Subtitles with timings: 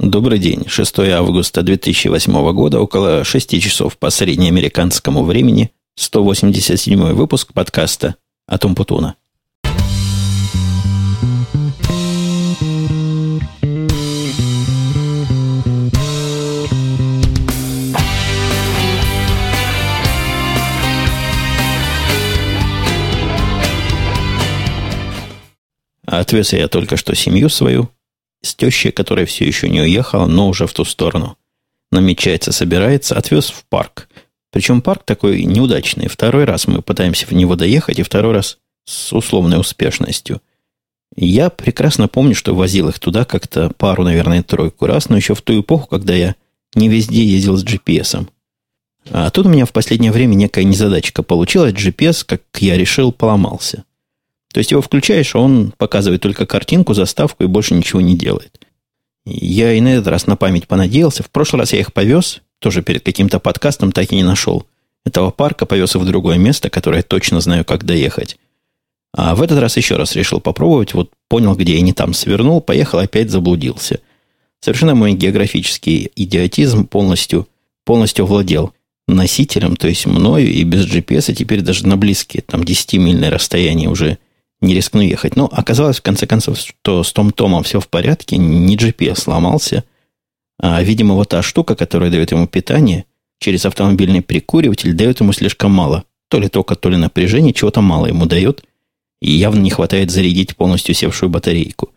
[0.00, 0.62] Добрый день.
[0.68, 8.14] 6 августа 2008 года, около 6 часов по среднеамериканскому времени, 187 выпуск подкаста
[8.46, 9.16] «Атом Путуна».
[26.06, 27.90] Отвез я только что семью свою
[28.42, 31.36] с тещей, которая все еще не уехала, но уже в ту сторону.
[31.90, 34.08] Намечается, собирается, отвез в парк.
[34.50, 36.08] Причем парк такой неудачный.
[36.08, 40.40] Второй раз мы пытаемся в него доехать, и второй раз с условной успешностью.
[41.16, 45.42] Я прекрасно помню, что возил их туда как-то пару, наверное, тройку раз, но еще в
[45.42, 46.36] ту эпоху, когда я
[46.74, 48.28] не везде ездил с GPS.
[49.10, 51.72] А тут у меня в последнее время некая незадачка получилась.
[51.72, 53.84] GPS, как я решил, поломался.
[54.52, 58.60] То есть его включаешь, а он показывает только картинку, заставку и больше ничего не делает.
[59.24, 61.22] Я и на этот раз на память понадеялся.
[61.22, 64.66] В прошлый раз я их повез, тоже перед каким-то подкастом так и не нашел.
[65.04, 68.38] Этого парка повез в другое место, которое я точно знаю, как доехать.
[69.12, 70.94] А в этот раз еще раз решил попробовать.
[70.94, 74.00] Вот понял, где я не там свернул, поехал, опять заблудился.
[74.60, 77.48] Совершенно мой географический идиотизм полностью,
[77.84, 78.72] полностью владел
[79.06, 83.88] носителем, то есть мною, и без GPS, и теперь даже на близкие, там, 10-мильное расстояние
[83.88, 84.18] уже
[84.60, 85.36] не рискну ехать.
[85.36, 89.84] Но оказалось, в конце концов, что с Том Томом все в порядке, не GPS сломался,
[90.60, 93.04] а, видимо, вот та штука, которая дает ему питание,
[93.38, 96.04] через автомобильный прикуриватель, дает ему слишком мало.
[96.28, 98.64] То ли тока, то ли напряжение, чего-то мало ему дает,
[99.20, 101.90] и явно не хватает зарядить полностью севшую батарейку.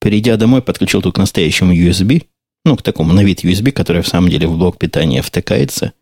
[0.00, 2.26] Придя домой, подключил тут к настоящему USB,
[2.64, 5.92] ну, к такому на вид USB, который в самом деле в блок питания втыкается,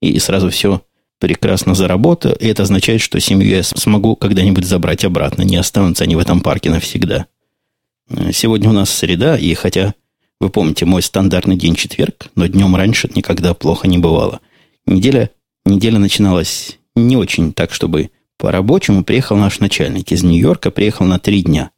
[0.00, 0.82] и сразу все
[1.18, 5.42] прекрасно заработал, и это означает, что семью я смогу когда-нибудь забрать обратно.
[5.42, 7.26] Не останутся они в этом парке навсегда.
[8.32, 9.94] Сегодня у нас среда, и хотя,
[10.40, 14.40] вы помните, мой стандартный день четверг, но днем раньше никогда плохо не бывало.
[14.86, 15.30] Неделя,
[15.64, 21.42] неделя начиналась не очень так, чтобы по-рабочему приехал наш начальник из Нью-Йорка, приехал на три
[21.42, 21.70] дня.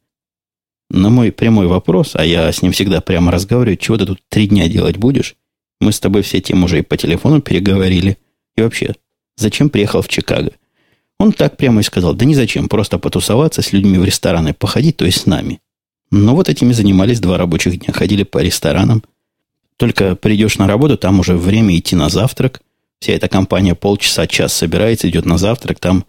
[0.91, 4.47] На мой прямой вопрос, а я с ним всегда прямо разговариваю, чего ты тут три
[4.47, 5.35] дня делать будешь?
[5.79, 8.17] Мы с тобой все тем уже и по телефону переговорили.
[8.57, 8.95] И вообще,
[9.39, 10.51] Зачем приехал в Чикаго?
[11.17, 14.97] Он так прямо и сказал, да не зачем, просто потусоваться с людьми в рестораны, походить,
[14.97, 15.61] то есть с нами.
[16.11, 19.03] Но вот этими занимались два рабочих дня, ходили по ресторанам.
[19.77, 22.61] Только придешь на работу, там уже время идти на завтрак.
[22.99, 26.03] Вся эта компания полчаса, час собирается, идет на завтрак, там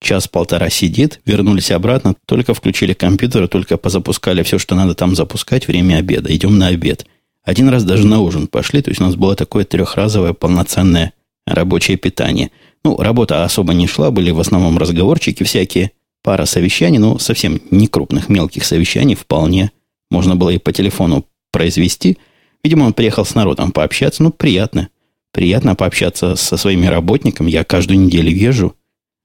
[0.00, 5.98] час-полтора сидит, вернулись обратно, только включили компьютер, только позапускали все, что надо там запускать, время
[5.98, 7.06] обеда, идем на обед.
[7.44, 11.12] Один раз даже на ужин пошли, то есть у нас было такое трехразовое полноценное
[11.46, 12.50] рабочее питание–
[12.84, 17.86] ну, работа особо не шла, были в основном разговорчики всякие, пара совещаний, но совсем не
[17.86, 19.70] крупных, мелких совещаний вполне
[20.10, 22.18] можно было и по телефону произвести.
[22.64, 24.88] Видимо, он приехал с народом пообщаться, ну, приятно.
[25.32, 27.50] Приятно пообщаться со своими работниками.
[27.50, 28.76] Я каждую неделю езжу,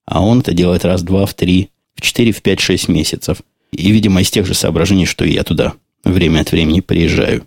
[0.05, 3.39] а он это делает раз, два, в три, в четыре, в пять, шесть месяцев.
[3.71, 5.73] И, видимо, из тех же соображений, что и я туда
[6.05, 7.45] время от времени приезжаю.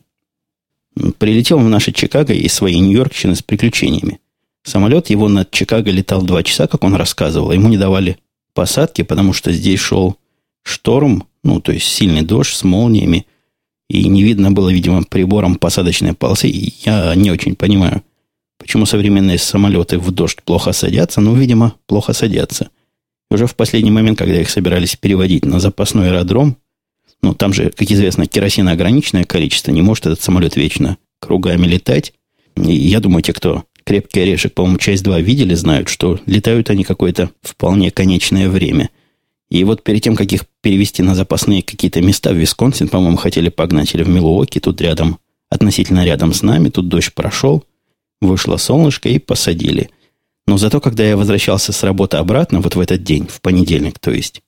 [1.19, 4.21] Прилетел в наше Чикаго из своей Нью-Йоркщины с приключениями.
[4.63, 7.53] Самолет его над Чикаго летал два часа, как он рассказывал.
[7.53, 8.19] Ему не давали
[8.55, 10.17] посадки, потому что здесь шел
[10.63, 13.27] шторм, ну, то есть сильный дождь с молниями,
[13.89, 16.49] и не видно было, видимо, прибором посадочной полосы.
[16.49, 18.03] И я не очень понимаю,
[18.59, 22.71] почему современные самолеты в дождь плохо садятся, но, видимо, плохо садятся.
[23.31, 26.57] Уже в последний момент, когда их собирались переводить на запасной аэродром,
[27.23, 32.13] ну, там же, как известно, керосина ограниченное количество, не может этот самолет вечно кругами летать.
[32.57, 36.85] И я думаю, те, кто «Крепкий орешек», по-моему, часть 2 видели, знают, что летают они
[36.85, 38.91] какое-то вполне конечное время.
[39.51, 43.49] И вот перед тем, как их перевести на запасные какие-то места в Висконсин, по-моему, хотели
[43.49, 47.65] погнать или в Милуоки, тут рядом, относительно рядом с нами, тут дождь прошел,
[48.21, 49.91] вышло солнышко и посадили.
[50.47, 54.11] Но зато, когда я возвращался с работы обратно, вот в этот день, в понедельник, то
[54.11, 54.43] есть,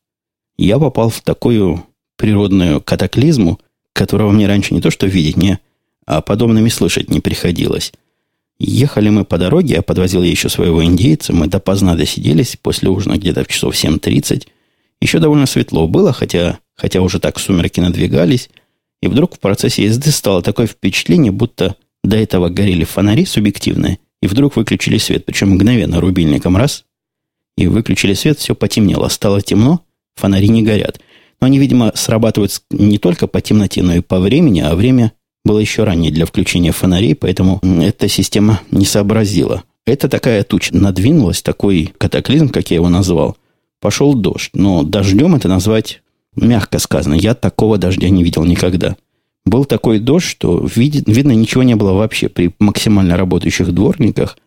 [0.57, 1.85] я попал в такую
[2.17, 3.61] природную катаклизму,
[3.93, 5.59] которого мне раньше не то что видеть, не,
[6.07, 7.93] а подобными слышать не приходилось.
[8.65, 13.43] Ехали мы по дороге, я подвозил еще своего индейца, мы допоздна досиделись, после ужина где-то
[13.43, 14.47] в часов 7.30.
[15.01, 18.51] Еще довольно светло было, хотя, хотя уже так сумерки надвигались,
[19.01, 21.75] и вдруг в процессе езды стало такое впечатление, будто
[22.05, 26.85] до этого горели фонари субъективные, и вдруг выключили свет, причем мгновенно рубильником раз,
[27.57, 29.81] и выключили свет, все потемнело, стало темно,
[30.15, 31.01] фонари не горят.
[31.41, 35.59] Но они, видимо, срабатывают не только по темноте, но и по времени, а время было
[35.59, 39.65] еще ранее для включения фонарей, поэтому эта система не сообразила.
[39.85, 43.37] Это такая туча надвинулась, такой катаклизм, как я его назвал.
[43.81, 46.03] Пошел дождь, но дождем это назвать
[46.37, 47.15] мягко сказано.
[47.15, 48.97] Я такого дождя не видел никогда.
[49.45, 54.39] Был такой дождь, что видит, видно ничего не было вообще при максимально работающих дворниках.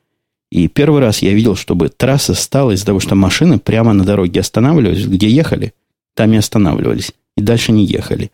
[0.51, 4.39] И первый раз я видел, чтобы трасса стала из-за того, что машины прямо на дороге
[4.39, 5.73] останавливались, где ехали,
[6.13, 7.11] там и останавливались.
[7.35, 8.31] И дальше не ехали.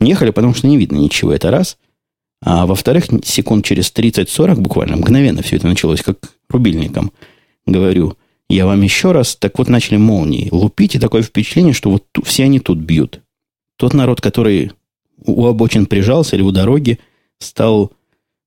[0.00, 1.76] Не ехали, потому что не видно ничего, это раз.
[2.42, 6.18] А во-вторых, секунд через 30-40 буквально, мгновенно все это началось, как
[6.48, 7.12] рубильником.
[7.66, 8.16] Говорю,
[8.48, 12.44] я вам еще раз, так вот начали молнии лупить, и такое впечатление, что вот все
[12.44, 13.20] они тут бьют.
[13.76, 14.72] Тот народ, который
[15.24, 16.98] у обочин прижался или у дороги,
[17.40, 17.92] стал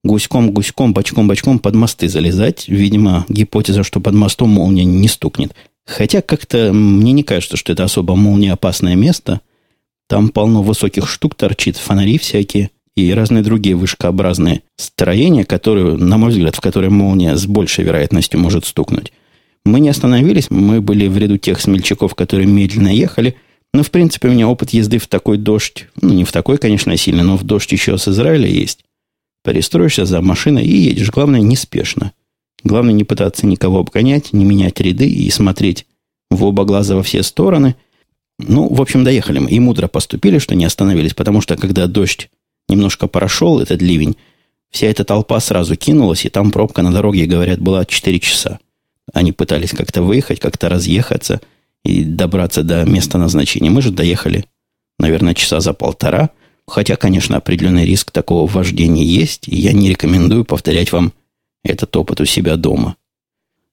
[0.04, 2.68] гуськом-гуськом, бочком-бочком под мосты залезать.
[2.68, 5.54] Видимо, гипотеза, что под мостом молния не стукнет.
[5.86, 9.42] Хотя как-то мне не кажется, что это особо молниеопасное место.
[10.08, 16.32] Там полно высоких штук торчит, фонари всякие и разные другие вышкообразные строения, которые, на мой
[16.32, 19.14] взгляд, в которые молния с большей вероятностью может стукнуть.
[19.64, 23.36] Мы не остановились, мы были в ряду тех смельчаков, которые медленно ехали–
[23.74, 26.96] ну, в принципе, у меня опыт езды в такой дождь, ну, не в такой, конечно,
[26.98, 28.84] сильно, но в дождь еще с Израиля есть.
[29.44, 31.10] Перестроишься за машиной и едешь.
[31.10, 32.12] Главное, неспешно.
[32.64, 35.88] Главное, не пытаться никого обгонять, не менять ряды и смотреть
[36.30, 37.76] в оба глаза во все стороны.
[38.40, 39.50] Ну, в общем, доехали мы.
[39.50, 42.30] И мудро поступили, что не остановились, потому что, когда дождь
[42.72, 44.18] немножко прошел, этот ливень,
[44.70, 48.60] вся эта толпа сразу кинулась, и там пробка на дороге, говорят, была 4 часа.
[49.14, 51.42] Они пытались как-то выехать, как-то разъехаться–
[51.84, 53.70] и добраться до места назначения.
[53.70, 54.46] Мы же доехали,
[55.00, 56.30] наверное, часа за полтора.
[56.68, 61.12] Хотя, конечно, определенный риск такого вождения есть, и я не рекомендую повторять вам
[61.64, 62.96] этот опыт у себя дома.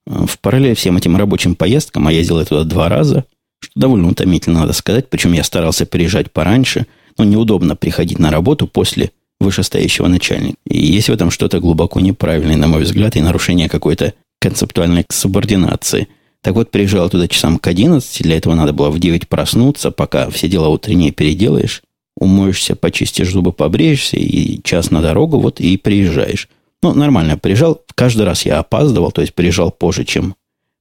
[0.06, 3.26] В параллель всем этим рабочим поездкам, а я ездил туда два раза,
[3.60, 6.86] что довольно утомительно, надо сказать, причем я старался приезжать пораньше,
[7.18, 9.10] но неудобно приходить на работу после
[9.40, 10.56] вышестоящего начальника.
[10.66, 16.08] И есть в этом что-то глубоко неправильное, на мой взгляд, и нарушение какой-то концептуальной субординации–
[16.42, 20.30] так вот, приезжал туда часам к 11, для этого надо было в 9 проснуться, пока
[20.30, 21.82] все дела утренние переделаешь,
[22.16, 26.48] умоешься, почистишь зубы, побреешься, и час на дорогу, вот и приезжаешь.
[26.82, 30.36] Ну, нормально, приезжал, каждый раз я опаздывал, то есть приезжал позже, чем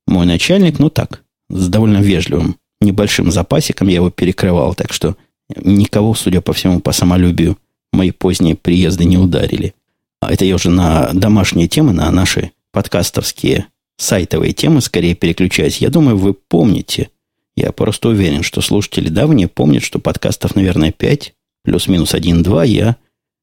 [0.06, 5.18] мой начальник, ну так, с довольно вежливым, небольшим запасиком я его перекрывал, так что
[5.56, 7.58] никого, судя по всему, по самолюбию
[7.94, 9.74] мои поздние приезды не ударили.
[10.22, 13.68] А это я уже на домашние темы, на наши подкастовские
[13.98, 15.78] сайтовые темы скорее переключаюсь.
[15.78, 17.10] Я думаю, вы помните.
[17.56, 21.34] Я просто уверен, что слушатели давние помнят, что подкастов, наверное, 5,
[21.64, 22.98] плюс-минус 1-2, я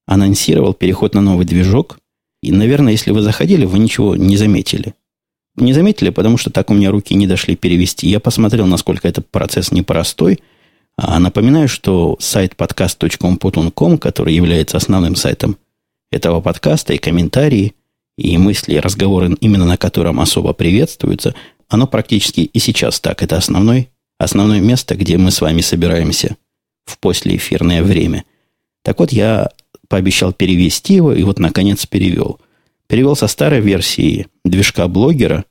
[0.06, 1.98] анонсировал переход на новый движок.
[2.42, 4.94] И, наверное, если вы заходили, вы ничего не заметили.
[5.56, 8.08] Не заметили, потому что так у меня руки не дошли перевести.
[8.08, 10.40] Я посмотрел, насколько этот процесс непростой.
[10.96, 15.56] А напоминаю, что сайт podcast.com.com, который является основным сайтом
[16.10, 17.74] этого подкаста, и комментарии–
[18.16, 21.34] и мысли, и разговоры, именно на котором особо приветствуются,
[21.68, 23.22] оно практически и сейчас так.
[23.22, 26.36] Это основной, основное место, где мы с вами собираемся
[26.84, 28.24] в послеэфирное время.
[28.82, 29.50] Так вот, я
[29.88, 32.40] пообещал перевести его, и вот, наконец, перевел.
[32.86, 35.44] Перевел со старой версии движка блогера,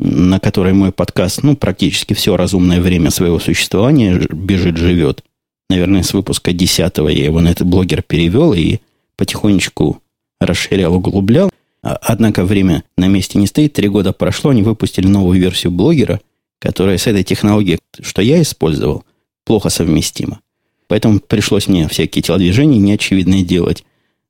[0.00, 5.22] на которой мой подкаст, ну, практически все разумное время своего существования бежит, живет.
[5.68, 8.78] Наверное, с выпуска 10 я его на этот блогер перевел и
[9.16, 10.02] потихонечку
[10.40, 11.50] расширял, углублял.
[11.82, 13.74] А, однако время на месте не стоит.
[13.74, 16.20] Три года прошло, они выпустили новую версию блогера,
[16.58, 19.04] которая с этой технологией, что я использовал,
[19.44, 20.40] плохо совместима.
[20.88, 23.84] Поэтому пришлось мне всякие телодвижения неочевидные делать.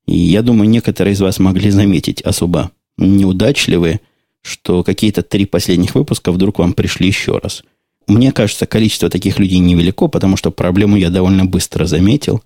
[0.05, 4.01] И я думаю, некоторые из вас могли заметить особо неудачливые,
[4.41, 7.63] что какие-то три последних выпуска вдруг вам пришли еще раз.
[8.07, 12.41] Мне кажется, количество таких людей невелико, потому что проблему я довольно быстро заметил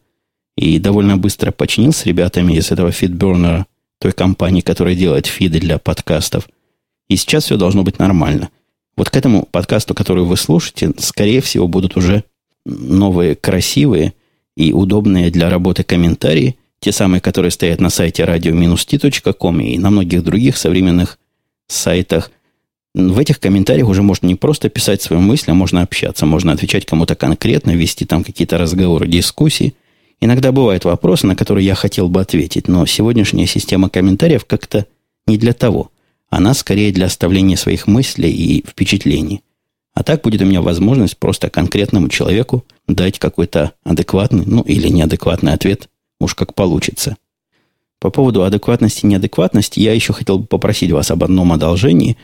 [0.57, 3.65] и довольно быстро починил с ребятами из этого фидбернера
[3.99, 6.47] той компании, которая делает фиды для подкастов.
[7.07, 8.49] И сейчас все должно быть нормально.
[8.97, 12.23] Вот к этому подкасту, который вы слушаете, скорее всего, будут уже
[12.65, 14.13] новые, красивые
[14.55, 20.23] и удобные для работы комментарии, те самые, которые стоят на сайте radio-t.com и на многих
[20.23, 21.17] других современных
[21.67, 22.31] сайтах.
[22.93, 26.85] В этих комментариях уже можно не просто писать свои мысли, а можно общаться, можно отвечать
[26.85, 29.75] кому-то конкретно, вести там какие-то разговоры, дискуссии–
[30.21, 34.85] Иногда бывают вопросы, на которые я хотел бы ответить, но сегодняшняя система комментариев как-то
[35.27, 35.91] не для того.
[36.29, 39.41] Она скорее для оставления своих мыслей и впечатлений.
[39.93, 45.53] А так будет у меня возможность просто конкретному человеку дать какой-то адекватный, ну или неадекватный
[45.53, 47.15] ответ, уж как получится.
[47.99, 52.17] По поводу адекватности и неадекватности я еще хотел бы попросить вас об одном одолжении.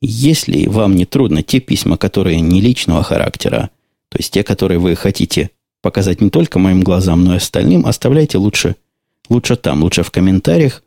[0.00, 3.70] Если вам не трудно, те письма, которые не личного характера,
[4.10, 5.50] то есть те, которые вы хотите
[5.82, 8.76] показать не только моим глазам, но и остальным, оставляйте лучше,
[9.28, 10.82] лучше там, лучше в комментариях,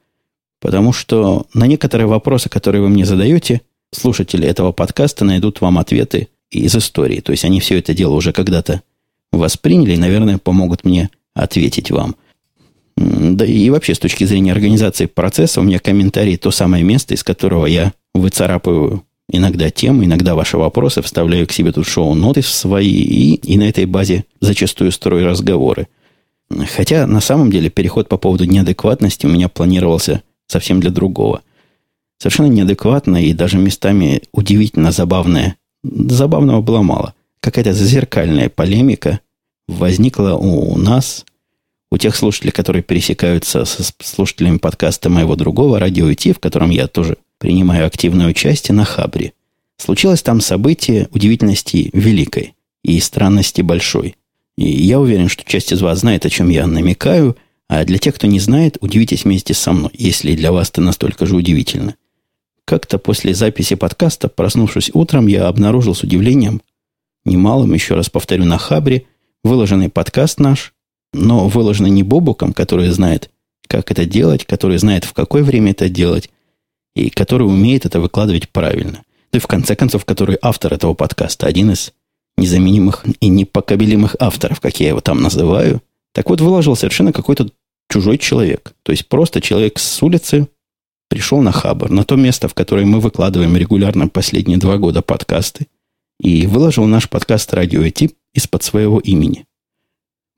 [0.59, 3.61] потому что на некоторые вопросы, которые вы мне задаете,
[3.91, 7.19] слушатели этого подкаста найдут вам ответы из истории.
[7.19, 8.81] То есть они все это дело уже когда-то
[9.31, 12.15] восприняли и, наверное, помогут мне ответить вам.
[12.97, 17.23] Да и вообще с точки зрения организации процесса у меня комментарий то самое место, из
[17.23, 23.35] которого я выцарапываю иногда темы, иногда ваши вопросы, вставляю к себе тут шоу-ноты свои и,
[23.35, 25.87] и на этой базе зачастую строю разговоры.
[26.75, 31.41] Хотя на самом деле переход по поводу неадекватности у меня планировался совсем для другого.
[32.17, 35.55] Совершенно неадекватно и даже местами удивительно забавное.
[35.83, 37.15] Забавного было мало.
[37.39, 39.21] Какая-то зазеркальная полемика
[39.67, 41.25] возникла у нас
[41.91, 46.87] у тех слушателей, которые пересекаются с слушателями подкаста моего другого радио IT, в котором я
[46.87, 49.33] тоже принимаю активное участие на Хабре.
[49.77, 54.15] Случилось там событие удивительности великой и странности большой.
[54.57, 57.35] И я уверен, что часть из вас знает, о чем я намекаю,
[57.67, 61.25] а для тех, кто не знает, удивитесь вместе со мной, если для вас это настолько
[61.25, 61.95] же удивительно.
[62.65, 66.61] Как-то после записи подкаста, проснувшись утром, я обнаружил с удивлением,
[67.25, 69.07] немалым, еще раз повторю, на Хабре,
[69.43, 70.73] выложенный подкаст наш,
[71.13, 73.29] но выложено не Бобуком, который знает,
[73.67, 76.29] как это делать, который знает, в какое время это делать,
[76.95, 79.03] и который умеет это выкладывать правильно.
[79.31, 81.93] Да и в конце концов, который автор этого подкаста, один из
[82.37, 85.81] незаменимых и непокобелимых авторов, как я его там называю.
[86.13, 87.49] Так вот, выложил совершенно какой-то
[87.89, 88.73] чужой человек.
[88.83, 90.47] То есть просто человек с улицы
[91.09, 95.67] пришел на Хабар, на то место, в которое мы выкладываем регулярно последние два года подкасты,
[96.19, 99.45] и выложил наш подкаст «Радио Тип» из-под своего имени.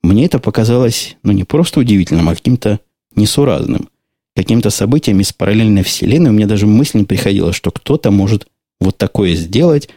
[0.04, 2.78] Мне это показалось, ну, не просто удивительным, а каким-то
[3.16, 3.88] несуразным.
[4.36, 6.28] Каким-то событием из параллельной вселенной.
[6.28, 8.46] У меня даже мысль не приходила, что кто-то может
[8.80, 9.88] вот такое сделать.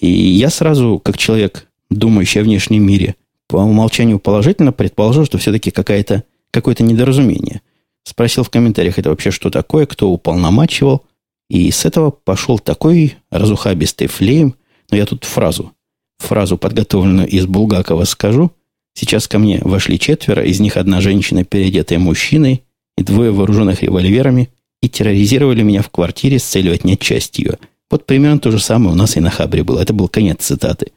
[0.00, 3.14] И я сразу, как человек, думающий о внешнем мире,
[3.46, 7.60] по умолчанию положительно предположил, что все-таки какая-то, какое-то недоразумение.
[8.04, 11.04] Спросил в комментариях, это вообще что такое, кто уполномачивал.
[11.50, 14.54] И с этого пошел такой разухабистый флейм.
[14.90, 15.72] Но я тут фразу,
[16.20, 18.50] фразу подготовленную из Булгакова скажу–
[18.94, 22.64] Сейчас ко мне вошли четверо, из них одна женщина, переодетая мужчиной,
[22.96, 24.50] и двое вооруженных револьверами,
[24.82, 27.58] и терроризировали меня в квартире с целью отнять часть ее.
[27.90, 29.80] Вот примерно то же самое у нас и на Хабре было.
[29.80, 30.92] Это был конец цитаты.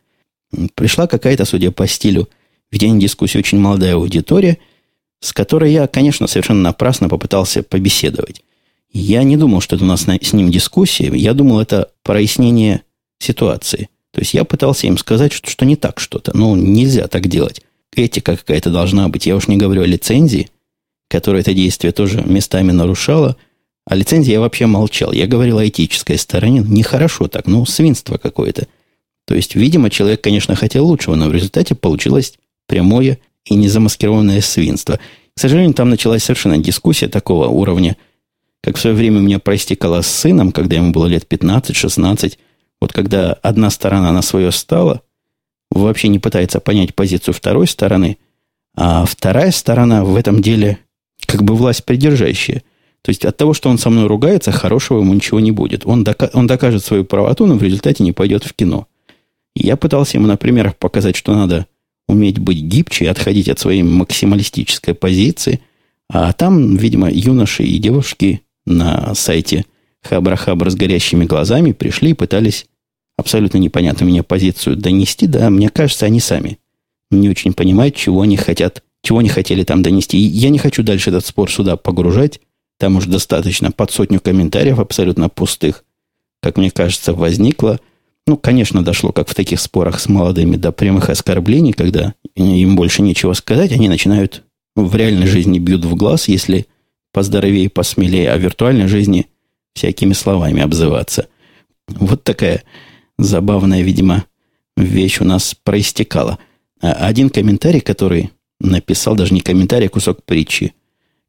[0.76, 2.30] Пришла какая-то, судя по стилю,
[2.72, 4.58] в день дискуссии очень молодая аудитория,
[5.22, 8.44] с которой я, конечно, совершенно напрасно попытался побеседовать.
[8.92, 11.12] Я не думал, что это у нас с ним дискуссия.
[11.14, 12.84] Я думал, это прояснение
[13.20, 13.90] ситуации.
[14.12, 16.36] То есть я пытался им сказать, что, что не так что-то.
[16.36, 17.62] Ну, нельзя так делать
[17.98, 19.26] этика какая-то должна быть.
[19.26, 20.50] Я уж не говорю о лицензии,
[21.10, 23.38] которая это действие тоже местами нарушала.
[23.86, 25.12] О лицензии я вообще молчал.
[25.12, 26.64] Я говорил о этической стороне.
[26.66, 28.68] Нехорошо так, ну, свинство какое-то.
[29.26, 32.36] То есть, видимо, человек, конечно, хотел лучшего, но в результате получилось
[32.68, 35.00] прямое и незамаскированное свинство.
[35.36, 37.98] К сожалению, там началась совершенно дискуссия такого уровня,
[38.62, 42.38] как в свое время у меня проистекала с сыном, когда ему было лет 15-16.
[42.82, 45.02] Вот когда одна сторона на свое стала,
[45.76, 48.18] вообще не пытается понять позицию второй стороны,
[48.76, 50.80] а вторая сторона в этом деле
[51.26, 52.64] как бы власть придержащая.
[53.02, 55.86] То есть от того, что он со мной ругается, хорошего ему ничего не будет.
[55.86, 58.88] Он, дока- он докажет свою правоту, но в результате не пойдет в кино.
[59.56, 61.68] Я пытался ему на примерах показать, что надо
[62.08, 65.62] уметь быть гибче и отходить от своей максималистической позиции.
[66.10, 69.66] А там, видимо, юноши и девушки на сайте
[70.04, 72.66] Хабра-Хабра с горящими глазами пришли и пытались
[73.18, 76.60] абсолютно непонятную мне позицию донести, да, мне кажется, они сами
[77.12, 80.18] не очень понимают, чего они хотят, чего они хотели там донести.
[80.18, 82.42] И я не хочу дальше этот спор сюда погружать.
[82.78, 85.86] Там уже достаточно под сотню комментариев абсолютно пустых,
[86.42, 87.80] как мне кажется, возникло.
[88.28, 93.02] Ну, конечно, дошло, как в таких спорах с молодыми, до прямых оскорблений, когда им больше
[93.02, 94.44] нечего сказать, они начинают
[94.76, 96.66] в реальной жизни бьют в глаз, если
[97.14, 99.28] поздоровее, посмелее, а в виртуальной жизни
[99.74, 101.28] всякими словами обзываться.
[101.88, 102.64] Вот такая
[103.18, 104.26] забавная, видимо,
[104.78, 106.40] вещь у нас проистекала.
[106.82, 110.74] А один комментарий, который написал, даже не комментарий, а кусок притчи.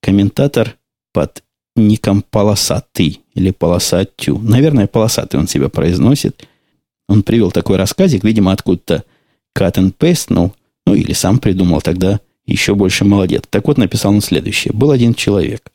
[0.01, 0.77] Комментатор
[1.13, 1.43] под
[1.75, 4.39] ником Полосатый или Полосатю.
[4.39, 6.47] Наверное, Полосатый он себя произносит.
[7.09, 9.05] Он привел такой рассказик, видимо, откуда-то
[9.57, 10.53] cut and paste, ну,
[10.87, 13.45] ну или сам придумал тогда еще больше молодец.
[13.49, 14.73] Так вот, написал он следующее.
[14.73, 15.71] Был один человек.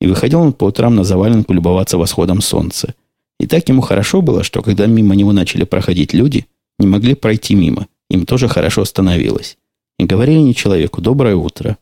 [0.00, 2.94] И выходил он по утрам на заваленку любоваться восходом солнца.
[3.38, 6.46] И так ему хорошо было, что когда мимо него начали проходить люди,
[6.78, 7.86] не могли пройти мимо.
[8.10, 9.58] Им тоже хорошо становилось.
[9.98, 11.76] И говорили не человеку «доброе утро»,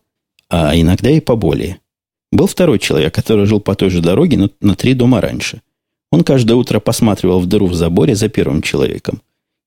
[0.49, 1.80] а иногда и поболее.
[2.32, 5.62] Был второй человек, который жил по той же дороге, но на три дома раньше.
[6.11, 9.20] Он каждое утро посматривал в дыру в заборе за первым человеком.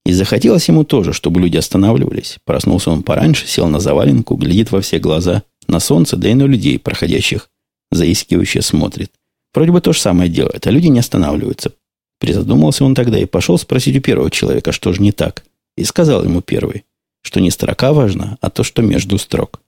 [0.06, 2.38] И захотелось ему тоже, чтобы люди останавливались.
[2.46, 6.44] Проснулся он пораньше, сел на заваленку, глядит во все глаза, на солнце, да и на
[6.44, 7.50] людей, проходящих,
[7.92, 9.12] заискивающе смотрит.
[9.58, 11.72] Вроде бы то же самое делает, а люди не останавливаются.
[12.20, 15.44] Призадумался он тогда и пошел спросить у первого человека, что же не так.
[15.76, 16.86] И сказал ему первый,
[17.24, 19.60] что не строка важна, а то, что между строк.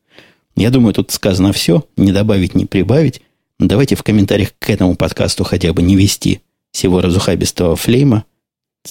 [0.55, 3.21] Я думаю, тут сказано все, не добавить, не прибавить.
[3.57, 6.41] Давайте в комментариях к этому подкасту хотя бы не вести
[6.71, 8.25] всего разухабистого флейма.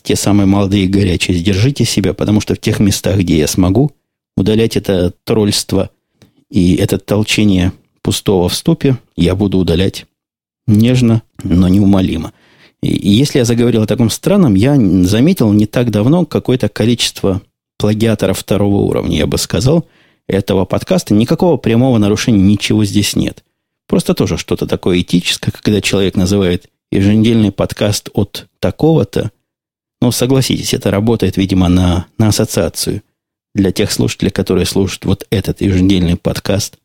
[0.03, 3.93] Те самые молодые и горячие, сдержите себя, потому что в тех местах, где я смогу,
[4.37, 5.91] удалять это тролльство
[6.51, 10.08] и это толчение пустого в ступе, я буду удалять
[10.69, 12.33] нежно, но неумолимо.
[12.83, 17.43] И если я заговорил о таком странном, я заметил не так давно какое-то количество
[17.79, 19.87] плагиаторов второго уровня, я бы сказал,
[20.29, 21.15] этого подкаста.
[21.15, 23.43] Никакого прямого нарушения, ничего здесь нет.
[23.89, 29.33] Просто тоже что-то такое этическое, когда человек называет еженедельный подкаст от такого-то.
[30.01, 33.03] Ну, согласитесь, это работает, видимо, на, на ассоциацию
[33.55, 36.79] для тех слушателей, которые слушают вот этот еженедельный подкаст.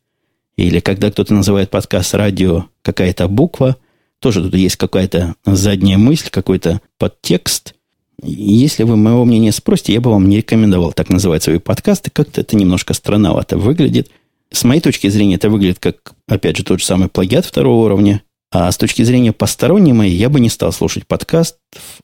[0.56, 3.76] Или когда кто-то называет подкаст радио какая-то буква,
[4.20, 7.74] тоже тут есть какая-то задняя мысль, какой-то подтекст.
[8.22, 12.10] Если вы моего мнения спросите, я бы вам не рекомендовал так называть свои подкасты.
[12.10, 14.10] Как-то это немножко странновато выглядит.
[14.50, 18.22] С моей точки зрения, это выглядит как, опять же, тот же самый плагиат второго уровня.
[18.52, 21.56] А с точки зрения посторонней моей, я бы не стал слушать подкаст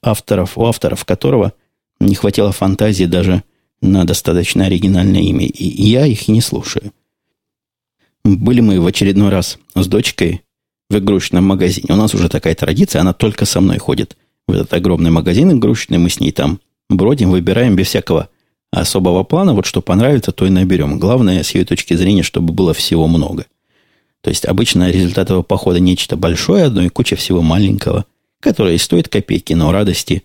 [0.03, 1.53] авторов, у авторов которого
[2.01, 3.45] не хватило фантазии даже
[3.81, 5.47] на достаточно оригинальное имя.
[5.47, 6.93] И я их не слушаю.
[8.25, 10.43] Были мы в очередной раз с дочкой
[10.89, 11.87] в игрушечном магазине.
[11.91, 15.99] У нас уже такая традиция, она только со мной ходит в этот огромный магазин игрушечный.
[15.99, 18.29] Мы с ней там бродим, выбираем без всякого
[18.73, 19.55] особого плана.
[19.55, 20.99] Вот что понравится, то и наберем.
[20.99, 23.47] Главное, с ее точки зрения, чтобы было всего много.
[24.23, 28.05] То есть, обычно результат этого похода нечто большое, одно и куча всего маленького,
[28.41, 30.25] которое и стоит копейки, но радости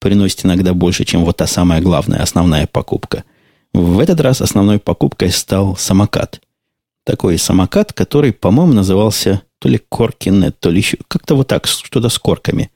[0.00, 3.24] приносит иногда больше, чем вот та самая главная, основная покупка.
[3.72, 6.40] В этот раз основной покупкой стал самокат.
[7.06, 12.08] Такой самокат, который, по-моему, назывался то ли Коркинет, то ли еще как-то вот так, что-то
[12.08, 12.72] с корками.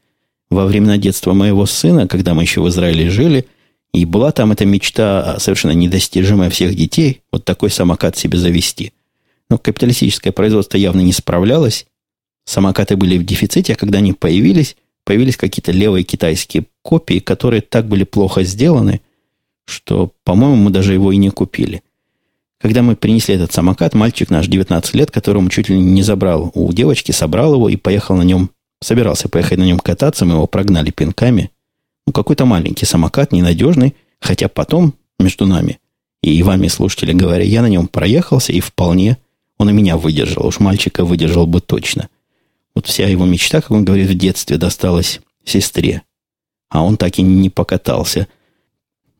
[0.50, 3.49] Во времена детства моего сына, когда мы еще в Израиле жили,
[3.92, 8.92] и была там эта мечта совершенно недостижимая всех детей, вот такой самокат себе завести.
[9.49, 11.87] Но капиталистическое производство явно не справлялось.
[12.44, 17.88] Самокаты были в дефиците, а когда они появились, появились какие-то левые китайские копии, которые так
[17.88, 19.00] были плохо сделаны,
[19.64, 21.83] что, по-моему, мы даже его и не купили.
[22.61, 26.73] Когда мы принесли этот самокат, мальчик наш 19 лет, которому чуть ли не забрал у
[26.73, 28.51] девочки, собрал его и поехал на нем,
[28.83, 31.51] собирался поехать на нем кататься, мы его прогнали пинками.
[32.07, 35.79] Ну, какой-то маленький самокат, ненадежный, хотя потом, между нами
[36.23, 39.16] и вами, слушатели, говоря, я на нем проехался и вполне
[39.61, 42.09] он и меня выдержал, уж мальчика выдержал бы точно.
[42.75, 46.03] Вот вся его мечта, как он говорит, в детстве досталась сестре.
[46.70, 48.27] А он так и не покатался.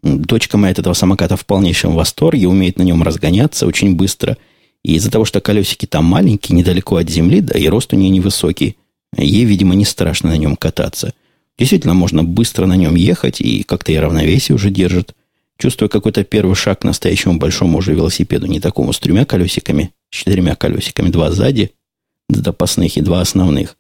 [0.02, 4.38] Дочка моя от этого самоката в полнейшем восторге, умеет на нем разгоняться очень быстро.
[4.82, 8.08] И из-за того, что колесики там маленькие, недалеко от земли, да и рост у нее
[8.08, 8.76] невысокий,
[9.16, 11.12] ей, видимо, не страшно на нем кататься.
[11.58, 15.14] Действительно, можно быстро на нем ехать, и как-то и равновесие уже держит.
[15.58, 20.16] Чувствую какой-то первый шаг к настоящему большому уже велосипеду, не такому с тремя колесиками, с
[20.16, 21.72] четырьмя колесиками, два сзади,
[22.30, 23.76] запасных и два основных,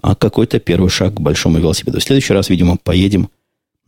[0.00, 1.98] а какой-то первый шаг к большому велосипеду.
[1.98, 3.30] В следующий раз, видимо, поедем,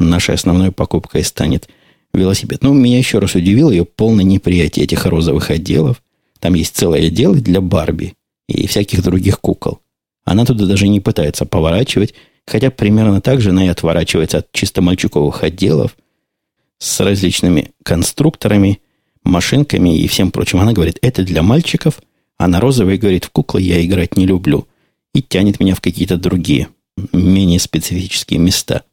[0.05, 1.69] нашей основной покупкой станет
[2.13, 2.63] велосипед.
[2.63, 6.03] Но меня еще раз удивило ее полное неприятие этих розовых отделов.
[6.39, 8.15] Там есть целый отдел для Барби
[8.49, 9.81] и всяких других кукол.
[10.25, 12.15] Она туда даже не пытается поворачивать,
[12.47, 15.97] хотя примерно так же она и отворачивается от чисто мальчуковых отделов
[16.79, 18.81] с различными конструкторами,
[19.23, 20.61] машинками и всем прочим.
[20.61, 22.01] Она говорит, это для мальчиков,
[22.39, 24.67] а на розовой говорит, в куклы я играть не люблю.
[25.13, 26.69] И тянет меня в какие-то другие,
[27.13, 28.85] менее специфические места.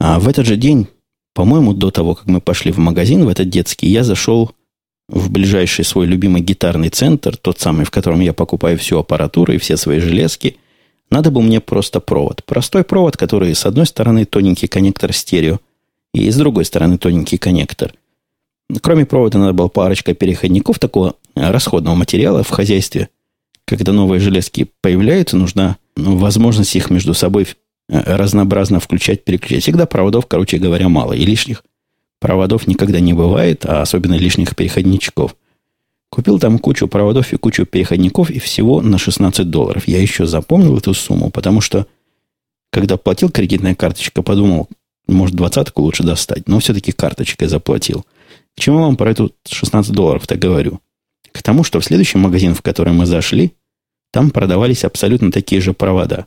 [0.00, 0.86] А в этот же день,
[1.34, 4.52] по-моему, до того, как мы пошли в магазин, в этот детский, я зашел
[5.08, 9.58] в ближайший свой любимый гитарный центр, тот самый, в котором я покупаю всю аппаратуру и
[9.58, 10.56] все свои железки.
[11.10, 12.44] Надо был мне просто провод.
[12.44, 15.58] Простой провод, который с одной стороны тоненький коннектор стерео,
[16.12, 17.94] и с другой стороны тоненький коннектор.
[18.82, 23.08] Кроме провода надо было парочка переходников такого расходного материала в хозяйстве.
[23.64, 27.48] Когда новые железки появляются, нужна ну, возможность их между собой
[27.88, 29.62] разнообразно включать, переключать.
[29.62, 31.12] Всегда проводов, короче говоря, мало.
[31.12, 31.64] И лишних
[32.20, 35.36] проводов никогда не бывает, а особенно лишних переходничков.
[36.10, 39.86] Купил там кучу проводов и кучу переходников, и всего на 16 долларов.
[39.86, 41.86] Я еще запомнил эту сумму, потому что,
[42.70, 44.68] когда платил кредитная карточка, подумал,
[45.06, 48.04] может, двадцатку лучше достать, но все-таки карточкой заплатил.
[48.56, 50.80] К чему вам про эту 16 долларов-то говорю?
[51.32, 53.52] К тому, что в следующем магазин, в который мы зашли,
[54.10, 56.26] там продавались абсолютно такие же провода.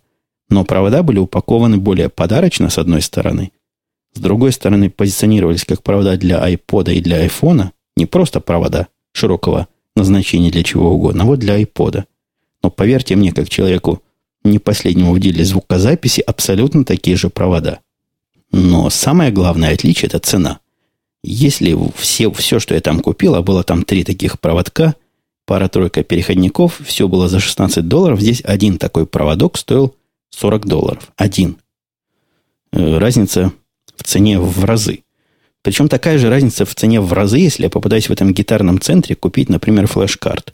[0.52, 3.52] Но провода были упакованы более подарочно, с одной стороны.
[4.14, 7.72] С другой стороны, позиционировались как провода для iPod и для айфона.
[7.96, 12.04] Не просто провода широкого назначения для чего угодно, а вот для iPod.
[12.62, 14.04] Но поверьте мне, как человеку
[14.44, 17.80] не последнему в деле звукозаписи, абсолютно такие же провода.
[18.52, 20.60] Но самое главное отличие– это цена.
[21.24, 24.96] Если все, все, что я там купил, а было там три таких проводка,
[25.46, 28.20] пара-тройка переходников, все было за 16 долларов.
[28.20, 29.96] Здесь один такой проводок стоил
[30.32, 31.12] 40 долларов.
[31.16, 31.58] Один.
[32.72, 33.52] Э, разница
[33.96, 35.04] в цене в разы.
[35.62, 39.16] Причем такая же разница в цене в разы, если я попытаюсь в этом гитарном центре
[39.16, 40.54] купить, например, флеш-карт.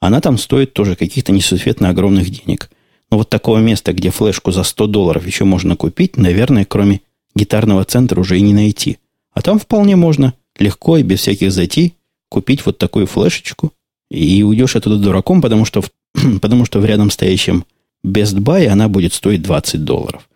[0.00, 2.70] Она там стоит тоже каких-то несусветно огромных денег.
[3.10, 7.00] Но вот такого места, где флешку за 100 долларов еще можно купить, наверное, кроме
[7.34, 8.98] гитарного центра уже и не найти.
[9.32, 11.94] А там вполне можно легко и без всяких затей
[12.28, 13.72] купить вот такую флешечку,
[14.10, 15.82] и уйдешь оттуда дураком, потому что,
[16.40, 17.64] потому что в рядом стоящем
[18.04, 20.28] Best Buy она будет стоить 20 долларов.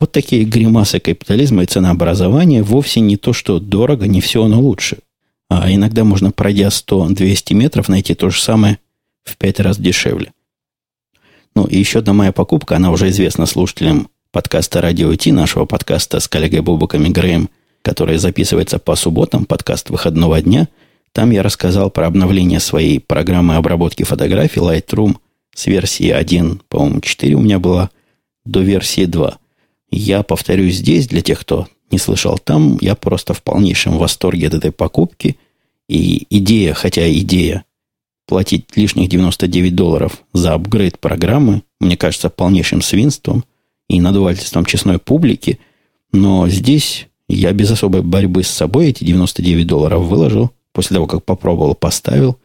[0.00, 4.98] Вот такие гримасы капитализма и ценообразования вовсе не то, что дорого, не все оно лучше.
[5.48, 8.78] А иногда можно, пройдя 100-200 метров, найти то же самое
[9.24, 10.32] в 5 раз дешевле.
[11.56, 16.20] Ну, и еще одна моя покупка, она уже известна слушателям подкаста «Радио Ти», нашего подкаста
[16.20, 17.48] с коллегой Бобуками Грэем,
[17.82, 20.68] который записывается по субботам, подкаст выходного дня.
[21.12, 25.16] Там я рассказал про обновление своей программы обработки фотографий Lightroom
[25.58, 27.90] с версии 1, по-моему, 4 у меня была,
[28.44, 29.38] до версии 2.
[29.90, 34.54] Я повторюсь здесь, для тех, кто не слышал там, я просто в полнейшем восторге от
[34.54, 35.36] этой покупки.
[35.88, 37.64] И идея, хотя идея
[38.28, 43.44] платить лишних 99 долларов за апгрейд программы, мне кажется, полнейшим свинством
[43.88, 45.58] и надувательством честной публики.
[46.12, 51.24] Но здесь я без особой борьбы с собой эти 99 долларов выложил, после того, как
[51.24, 52.38] попробовал, поставил.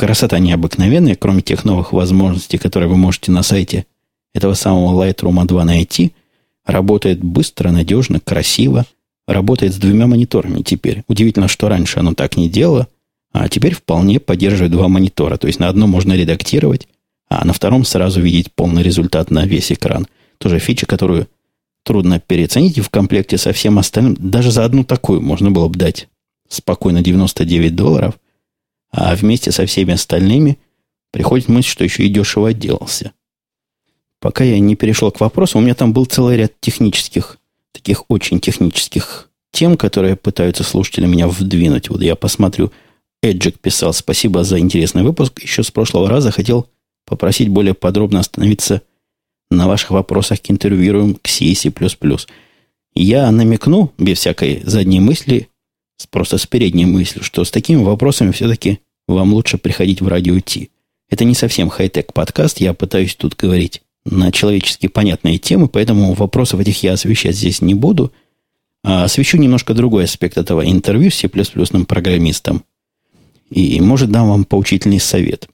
[0.00, 3.86] Красота необыкновенная, кроме тех новых возможностей, которые вы можете на сайте
[4.34, 6.12] этого самого Lightroom 2 найти.
[6.64, 8.86] Работает быстро, надежно, красиво.
[9.28, 11.04] Работает с двумя мониторами теперь.
[11.06, 12.88] Удивительно, что раньше оно так не делало–
[13.32, 15.36] а теперь вполне поддерживает два монитора.
[15.36, 16.88] То есть на одном можно редактировать,
[17.28, 20.06] а на втором сразу видеть полный результат на весь экран.
[20.38, 21.28] Тоже фича, которую
[21.84, 22.78] трудно переоценить.
[22.78, 26.08] И в комплекте со всем остальным, даже за одну такую можно было бы дать
[26.48, 28.14] спокойно 99 долларов.
[28.92, 30.58] А вместе со всеми остальными
[31.12, 33.12] приходит мысль, что еще и дешево отделался.
[34.20, 37.38] Пока я не перешел к вопросу, у меня там был целый ряд технических,
[37.72, 41.88] таких очень технических тем, которые пытаются слушатели меня вдвинуть.
[41.88, 42.72] Вот я посмотрю,
[43.22, 45.42] Эджик писал, спасибо за интересный выпуск.
[45.42, 46.68] Еще с прошлого раза хотел
[47.04, 48.82] попросить более подробно остановиться
[49.50, 51.52] на ваших вопросах к интервьюируем к C++.
[52.94, 55.49] Я намекну, без всякой задней мысли,
[56.06, 60.70] просто с передней мыслью, что с такими вопросами все-таки вам лучше приходить в радио Ти.
[61.08, 66.60] Это не совсем хай-тек подкаст, я пытаюсь тут говорить на человечески понятные темы, поэтому вопросов
[66.60, 68.12] этих я освещать здесь не буду,
[68.82, 72.64] а освещу немножко другой аспект этого интервью с C++ программистом–
[73.50, 75.48] и, может, дам вам поучительный совет.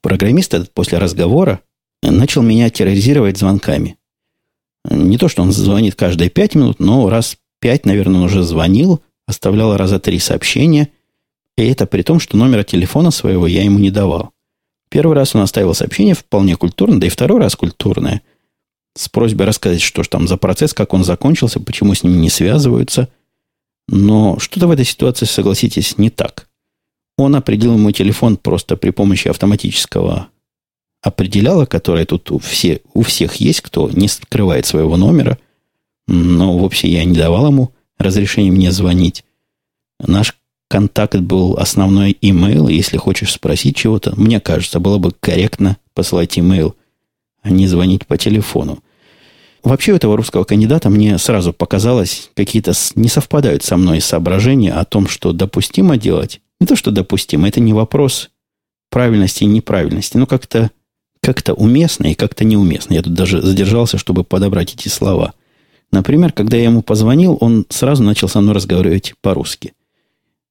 [0.00, 1.60] Программист этот после разговора
[2.02, 3.96] начал меня терроризировать звонками.
[4.90, 9.00] Не то, что он звонит каждые пять минут, но раз пять, наверное, он уже звонил,
[9.28, 10.88] оставлял раза три сообщения,
[11.58, 14.30] и это при том, что номера телефона своего я ему не давал.
[14.88, 18.22] Первый раз он оставил сообщение вполне культурно, да и второй раз культурное,
[18.96, 22.30] с просьбой рассказать, что же там за процесс, как он закончился, почему с ним не
[22.30, 23.10] связываются.
[23.86, 26.48] Но что-то в этой ситуации, согласитесь, не так.
[27.18, 30.28] Он определил мой телефон просто при помощи автоматического
[31.02, 35.38] определяла, которое тут у, все, у всех есть, кто не скрывает своего номера.
[36.06, 39.24] Но вообще я не давал ему разрешения мне звонить.
[40.00, 40.34] Наш
[40.68, 42.68] контакт был основной имейл.
[42.68, 46.76] Если хочешь спросить чего-то, мне кажется, было бы корректно посылать имейл,
[47.42, 48.78] а не звонить по телефону.
[49.64, 54.84] Вообще у этого русского кандидата мне сразу показалось, какие-то не совпадают со мной соображения о
[54.84, 58.30] том, что допустимо делать, не то, что допустимо, это не вопрос
[58.90, 60.70] правильности и неправильности, но как-то
[61.20, 62.94] как уместно и как-то неуместно.
[62.94, 65.34] Я тут даже задержался, чтобы подобрать эти слова.
[65.90, 69.72] Например, когда я ему позвонил, он сразу начал со мной разговаривать по-русски.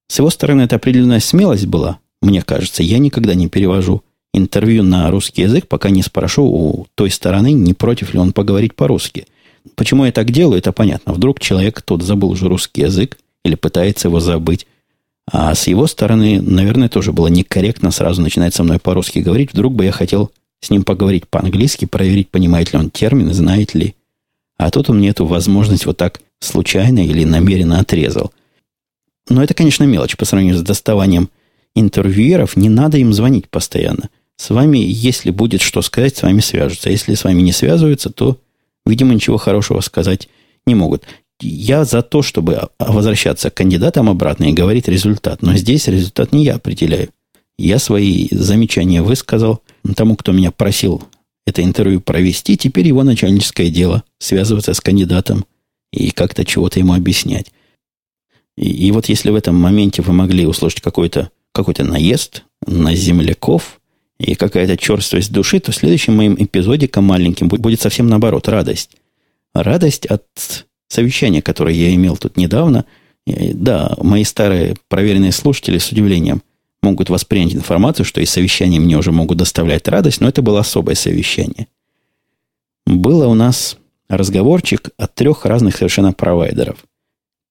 [0.08, 2.82] С его стороны это определенная смелость была, мне кажется.
[2.82, 7.74] Я никогда не перевожу интервью на русский язык, пока не спрошу у той стороны, не
[7.74, 9.28] против ли он поговорить по-русски.
[9.76, 11.14] Почему я так делаю, это понятно.
[11.14, 14.66] Вдруг человек тот забыл уже русский язык или пытается его забыть.
[15.30, 19.52] А с его стороны, наверное, тоже было некорректно сразу начинать со мной по-русски говорить.
[19.52, 23.96] Вдруг бы я хотел с ним поговорить по-английски, проверить, понимает ли он термины, знает ли.
[24.58, 28.32] А тут он мне эту возможность вот так случайно или намеренно отрезал.
[29.30, 31.30] Но это, конечно, мелочь по сравнению с доставанием
[31.76, 32.56] интервьюеров.
[32.56, 34.10] Не надо им звонить постоянно.
[34.38, 36.90] С вами, если будет что сказать, с вами свяжутся.
[36.90, 38.40] Если с вами не связываются, то,
[38.86, 40.30] видимо, ничего хорошего сказать
[40.66, 41.04] не могут
[41.42, 45.42] я за то, чтобы возвращаться к кандидатам обратно и говорить результат.
[45.42, 47.10] Но здесь результат не я определяю.
[47.58, 49.62] Я свои замечания высказал
[49.96, 51.04] тому, кто меня просил
[51.48, 52.58] это интервью провести.
[52.58, 55.46] Теперь его начальническое дело связываться с кандидатом
[55.94, 57.48] и как-то чего-то ему объяснять.
[58.58, 63.80] И, и вот если в этом моменте вы могли услышать какой-то наезд на земляков
[64.20, 68.98] и какая-то черствость души, то следующим моим эпизодиком маленьким будет совсем наоборот, радость.
[69.54, 70.26] Радость от
[70.90, 72.84] совещания, которое я имел тут недавно.
[73.26, 76.42] Да, мои старые проверенные слушатели с удивлением
[76.82, 80.96] могут воспринять информацию, что и совещания мне уже могут доставлять радость, но это было особое
[80.96, 81.68] совещание.
[82.86, 83.78] Было у нас
[84.10, 86.78] разговорчик от трех разных совершенно провайдеров.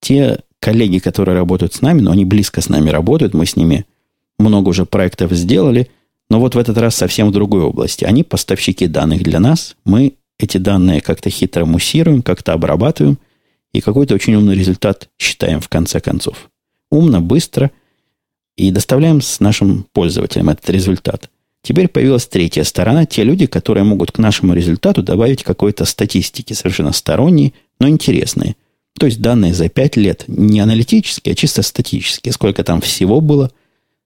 [0.01, 3.87] Те коллеги, которые работают с нами, но они близко с нами работают, мы с ними
[4.39, 5.91] много уже проектов сделали,
[6.29, 8.05] но вот в этот раз совсем в другой области.
[8.05, 13.19] Они поставщики данных для нас, мы эти данные как-то хитро муссируем, как-то обрабатываем
[13.73, 16.51] и какой-то очень умный результат считаем в конце концов.
[16.91, 17.71] Умно, быстро
[18.57, 21.31] и доставляем с нашим пользователям этот результат.
[21.63, 26.93] Теперь появилась третья сторона, те люди, которые могут к нашему результату добавить какой-то статистики, совершенно
[26.93, 28.57] сторонние, но интересные–
[28.99, 32.33] то есть данные за 5 лет не аналитические, а чисто статические.
[32.33, 33.51] Сколько там всего было,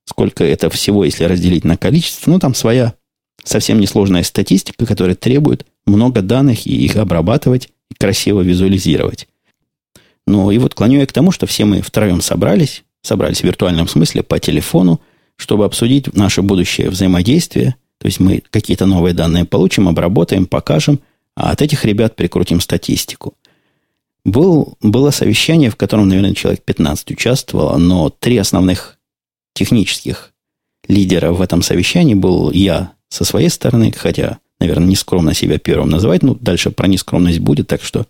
[0.04, 2.30] сколько это всего, если разделить на количество.
[2.30, 2.94] Ну, там своя
[3.44, 9.28] совсем несложная статистика, которая требует много данных и их обрабатывать и красиво визуализировать.
[10.26, 13.88] Ну, и вот клоню я к тому, что все мы втроем собрались, собрались в виртуальном
[13.88, 15.00] смысле по телефону,
[15.36, 17.76] чтобы обсудить наше будущее взаимодействие.
[17.98, 21.00] То есть мы какие-то новые данные получим, обработаем, покажем,
[21.34, 23.34] а от этих ребят прикрутим статистику.
[24.24, 28.98] Был, было совещание, в котором, наверное, человек 15 участвовало, но три основных
[29.54, 30.32] технических
[30.88, 36.22] лидера в этом совещании был я со своей стороны, хотя, наверное, нескромно себя первым называть,
[36.22, 38.06] ну, дальше про нескромность будет, так что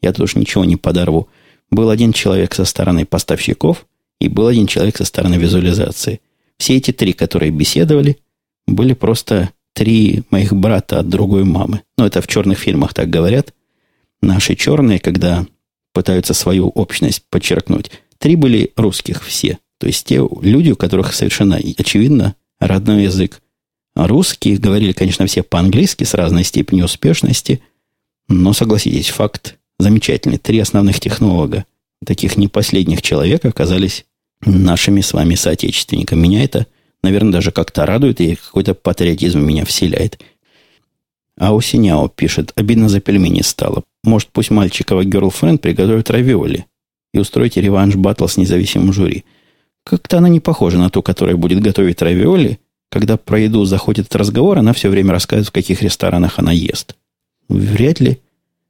[0.00, 1.28] я тут уж ничего не подорву.
[1.70, 3.86] Был один человек со стороны поставщиков
[4.20, 6.20] и был один человек со стороны визуализации.
[6.58, 8.18] Все эти три, которые беседовали,
[8.66, 11.82] были просто три моих брата от другой мамы.
[11.96, 13.54] Ну, это в черных фильмах так говорят.
[14.20, 15.46] Наши черные, когда
[15.92, 19.58] пытаются свою общность подчеркнуть, три были русских все.
[19.78, 23.40] То есть те люди, у которых совершенно очевидно родной язык.
[23.94, 27.62] Русские говорили, конечно, все по-английски с разной степенью успешности,
[28.28, 30.38] но, согласитесь, факт замечательный.
[30.38, 31.64] Три основных технолога,
[32.04, 34.04] таких не последних человека, оказались
[34.44, 36.20] нашими с вами соотечественниками.
[36.20, 36.66] Меня это,
[37.02, 40.20] наверное, даже как-то радует и какой-то патриотизм меня вселяет.
[41.36, 43.84] А у Синяо пишет, обидно за пельмени стало.
[44.02, 46.66] Может, пусть мальчикова герлфренд приготовит равиоли
[47.14, 49.24] и устроите реванш батл с независимым жюри.
[49.84, 52.58] Как-то она не похожа на ту, которая будет готовить равиоли.
[52.90, 56.96] Когда про еду заходит разговор, она все время рассказывает, в каких ресторанах она ест.
[57.48, 58.20] Вряд ли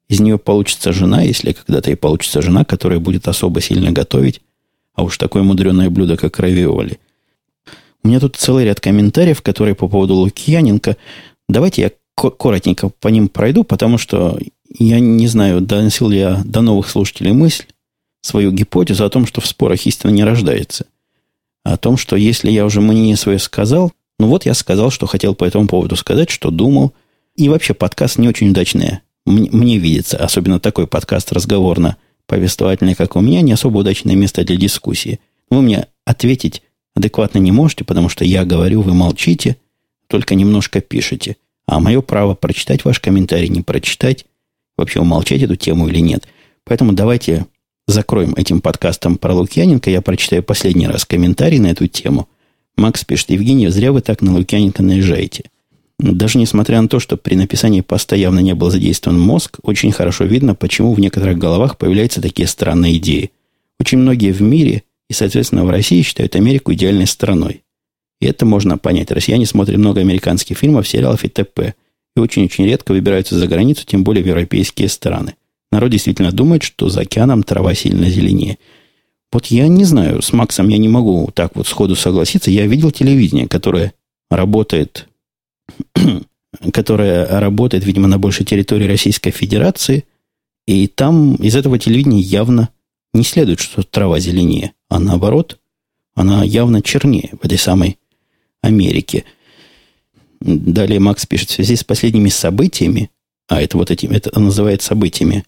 [0.08, 4.40] из нее получится жена, если когда-то и получится жена, которая будет особо сильно готовить,
[4.94, 6.98] а уж такое мудреное блюдо, как равиоли.
[8.02, 10.96] У меня тут целый ряд комментариев, которые по поводу Лукьяненко.
[11.48, 14.38] Давайте я коротенько по ним пройду, потому что
[14.78, 17.66] я не знаю, доносил ли я до новых слушателей мысль,
[18.22, 20.86] свою гипотезу о том, что в спорах истина не рождается.
[21.64, 25.34] О том, что если я уже мнение свое сказал, ну вот я сказал, что хотел
[25.34, 26.92] по этому поводу сказать, что думал.
[27.36, 29.00] И вообще подкаст не очень удачный.
[29.28, 34.56] Мне, мне видится, особенно такой подкаст разговорно-повествовательный, как у меня, не особо удачное место для
[34.56, 35.20] дискуссии.
[35.50, 36.62] Вы мне ответить
[36.94, 39.58] адекватно не можете, потому что я говорю, вы молчите,
[40.06, 41.36] только немножко пишете.
[41.66, 44.24] А мое право прочитать ваш комментарий, не прочитать,
[44.78, 46.26] вообще умолчать эту тему или нет.
[46.64, 47.44] Поэтому давайте
[47.86, 49.90] закроем этим подкастом про Лукьяненко.
[49.90, 52.30] Я прочитаю последний раз комментарий на эту тему.
[52.76, 55.50] Макс пишет, Евгений, зря вы так на Лукьяненко наезжаете.
[55.98, 60.24] Даже несмотря на то, что при написании поста явно не был задействован мозг, очень хорошо
[60.24, 63.32] видно, почему в некоторых головах появляются такие странные идеи.
[63.80, 67.62] Очень многие в мире и, соответственно, в России считают Америку идеальной страной.
[68.20, 69.10] И это можно понять.
[69.10, 71.74] Россияне смотрят много американских фильмов, сериалов и т.п
[72.16, 75.34] и очень-очень редко выбираются за границу, тем более в европейские страны.
[75.70, 78.58] Народ действительно думает, что за океаном трава сильно зеленее.
[79.30, 82.50] Вот я не знаю, с Максом я не могу так вот сходу согласиться.
[82.50, 83.92] Я видел телевидение, которое
[84.30, 85.06] работает,
[86.72, 90.04] которое работает, видимо, на большей территории Российской Федерации,
[90.66, 92.68] и там из этого телевидения явно
[93.14, 95.58] не следует, что трава зеленее, а наоборот,
[96.14, 97.98] она явно чернее в этой самой
[98.62, 99.24] Америке–
[100.40, 103.10] Далее Макс пишет, в связи с последними событиями,
[103.48, 105.44] а это вот этим, это называет событиями,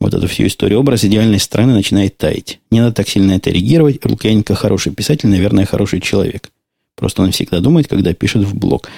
[0.00, 2.60] вот эту всю историю, образ идеальной страны начинает таять.
[2.70, 4.04] Не надо так сильно это реагировать.
[4.04, 6.50] Лукьяненко хороший писатель, наверное, хороший человек.
[6.96, 8.88] Просто он всегда думает, когда пишет в блог.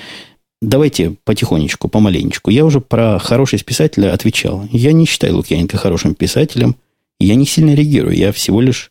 [0.65, 2.51] Давайте потихонечку, помаленечку.
[2.51, 4.67] Я уже про хорошесть писателя отвечал.
[4.73, 6.77] Я не считаю Лукьяненко хорошим писателем.
[7.21, 8.17] Я не сильно реагирую.
[8.17, 8.91] Я всего лишь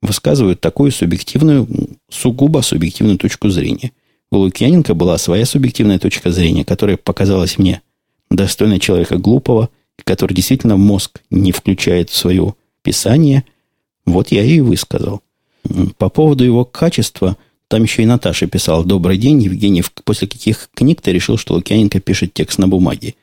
[0.00, 1.68] высказываю такую субъективную,
[2.08, 3.92] сугубо субъективную точку зрения.
[4.30, 7.82] У Лукьяненко была своя субъективная точка зрения, которая показалась мне
[8.30, 9.68] достойной человека глупого,
[10.04, 13.44] который действительно мозг не включает в свое писание.
[14.06, 15.20] Вот я и высказал.
[15.98, 17.36] По поводу его качества,
[17.70, 22.00] там еще и Наташа писала «Добрый день, Евгений, после каких книг ты решил, что Лукьяненко
[22.00, 23.14] пишет текст на бумаге?»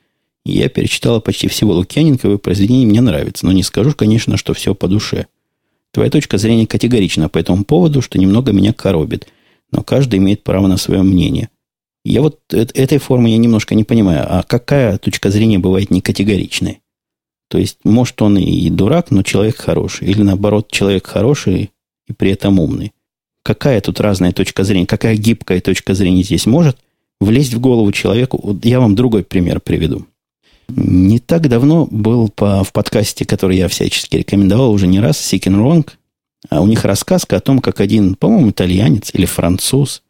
[0.45, 4.73] Я перечитала почти всего Лукьяненко, его произведения мне нравятся, но не скажу, конечно, что все
[4.73, 5.27] по душе.
[5.91, 9.27] Твоя точка зрения категорична по этому поводу, что немного меня коробит,
[9.73, 11.49] но каждый имеет право на свое мнение.
[12.05, 16.79] Я вот этой формы я немножко не понимаю, а какая точка зрения бывает не категоричной?
[17.49, 20.07] То есть, может, он и дурак, но человек хороший.
[20.07, 21.71] Или наоборот, человек хороший
[22.07, 22.93] и при этом умный.
[23.47, 26.75] Какая тут разная точка зрения, какая гибкая точка зрения здесь может
[27.21, 28.60] влезть в голову человеку?
[28.62, 30.05] Я вам другой пример приведу.
[30.67, 35.55] Не так давно был по, в подкасте, который я всячески рекомендовал уже не раз, Seeking
[35.55, 35.89] Wrong,
[36.49, 40.03] а у них рассказка о том, как один, по-моему, итальянец или француз,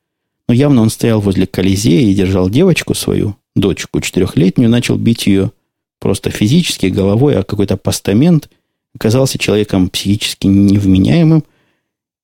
[0.48, 5.52] но явно он стоял возле Колизея и держал девочку свою, дочку четырехлетнюю, начал бить ее
[6.00, 8.50] просто физически, головой, а какой-то постамент
[8.96, 11.44] оказался человеком психически невменяемым.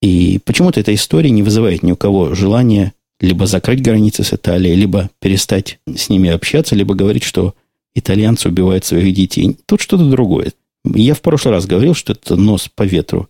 [0.04, 4.76] И почему-то эта история не вызывает ни у кого желания либо закрыть границы с Италией,
[4.76, 7.56] либо перестать с ними общаться, либо говорить, что
[7.96, 9.58] итальянцы убивают своих детей.
[9.66, 10.52] Тут что-то другое.
[10.84, 13.30] Я в прошлый раз говорил, что это нос по ветру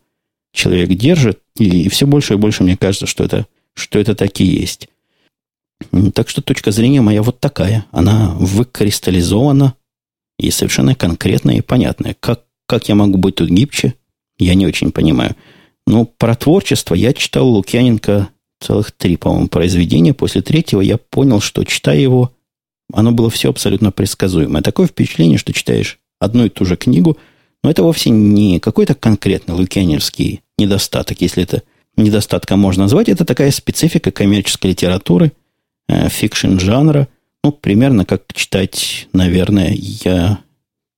[0.51, 4.43] человек держит, и все больше и больше мне кажется, что это, что это так и
[4.43, 4.89] есть.
[6.15, 7.85] Так что точка зрения моя вот такая.
[7.91, 9.75] Она выкристаллизована
[10.39, 12.15] и совершенно конкретная и понятная.
[12.19, 13.93] Как, как я могу быть тут гибче,
[14.39, 15.35] я не очень понимаю.
[15.85, 20.13] Но про творчество я читал Лукьяненко целых три, по-моему, произведения.
[20.13, 22.31] После третьего я понял, что читая его,
[22.91, 24.61] оно было все абсолютно предсказуемое.
[24.61, 27.17] Такое впечатление, что читаешь одну и ту же книгу,
[27.63, 31.63] но это вовсе не какой-то конкретный лукьянерский недостаток, если это
[31.95, 33.09] недостатком можно назвать.
[33.09, 35.31] Это такая специфика коммерческой литературы,
[35.87, 37.07] э, фикшн-жанра.
[37.43, 40.39] Ну, примерно как читать, наверное, я...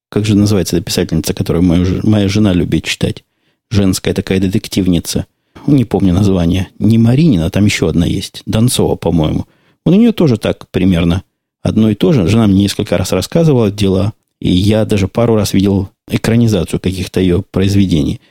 [0.10, 3.25] Как же называется эта писательница, которую мою, моя жена любит читать?
[3.76, 5.26] Женская такая детективница.
[5.68, 6.70] Не помню название.
[6.80, 8.42] Не Маринина, там еще одна есть.
[8.46, 9.48] Донцова, по-моему.
[9.86, 11.24] У нее тоже так примерно
[11.62, 12.26] одно и то же.
[12.26, 17.44] Жена мне несколько раз рассказывала дела, и я даже пару раз видел экранизацию каких-то ее
[17.52, 18.22] произведений.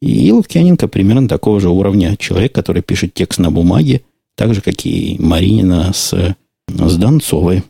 [0.00, 4.00] И Лукьяненко примерно такого же уровня человек, который пишет текст на бумаге,
[4.34, 6.34] так же, как и Маринина с,
[6.68, 7.64] с Донцовой.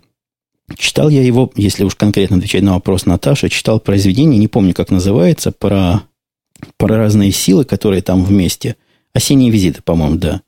[0.77, 4.91] Читал я его, если уж конкретно отвечать на вопрос Наташи, читал произведение, не помню, как
[4.91, 6.03] называется, про,
[6.77, 8.77] про разные силы, которые там вместе.
[9.13, 10.43] «Осенние визиты», по-моему, да.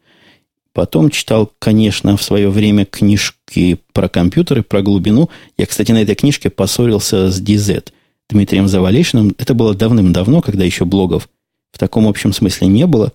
[0.73, 5.29] Потом читал, конечно, в свое время книжки про компьютеры, про глубину.
[5.57, 7.89] Я, кстати, на этой книжке поссорился с DZ,
[8.31, 9.35] Дмитрием Завалишиным.
[9.39, 11.29] Это было давным-давно, когда еще блогов
[11.73, 13.13] в таком общем смысле не было.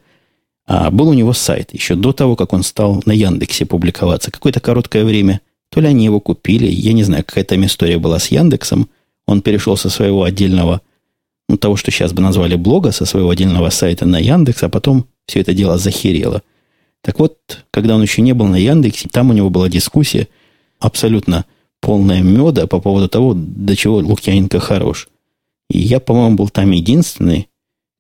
[0.66, 4.32] А был у него сайт еще до того, как он стал на Яндексе публиковаться.
[4.32, 5.42] Какое-то короткое время.
[5.70, 8.90] То ли они его купили, я не знаю, какая там история была с Яндексом.
[9.26, 10.82] Он перешел со своего отдельного,
[11.50, 15.06] ну, того, что сейчас бы назвали блога, со своего отдельного сайта на Яндекс, а потом
[15.28, 16.42] все это дело захерело.
[17.02, 17.38] Так вот,
[17.72, 20.28] когда он еще не был на Яндексе, там у него была дискуссия
[20.80, 21.46] абсолютно
[21.82, 25.10] полная меда по поводу того, до чего Лукьяненко хорош.
[25.70, 27.50] И я, по-моему, был там единственный,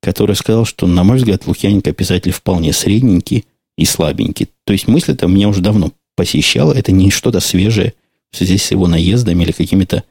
[0.01, 3.45] который сказал, что, на мой взгляд, Лукьяненко писатель вполне средненький
[3.77, 4.49] и слабенький.
[4.65, 6.71] То есть мысль это меня уже давно посещала.
[6.71, 7.93] Это не что-то свежее
[8.32, 10.03] в связи с его наездами или какими-то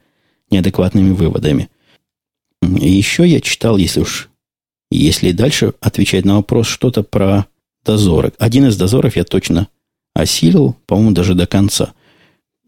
[0.51, 1.69] неадекватными выводами.
[2.75, 4.29] Еще я читал, если уж,
[4.91, 7.47] если дальше отвечать на вопрос, что-то про
[7.85, 8.33] дозоры.
[8.39, 9.67] Один из дозоров я точно
[10.13, 11.93] осилил, по-моему, даже до конца.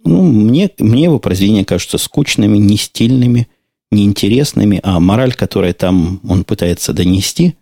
[0.04, 3.48] Ну, мне, мне его произведения кажутся скучными, не стильными,
[3.92, 7.56] неинтересными, а мораль, которая там он пытается донести,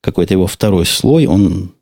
[0.00, 1.72] какой-то его второй слой, он,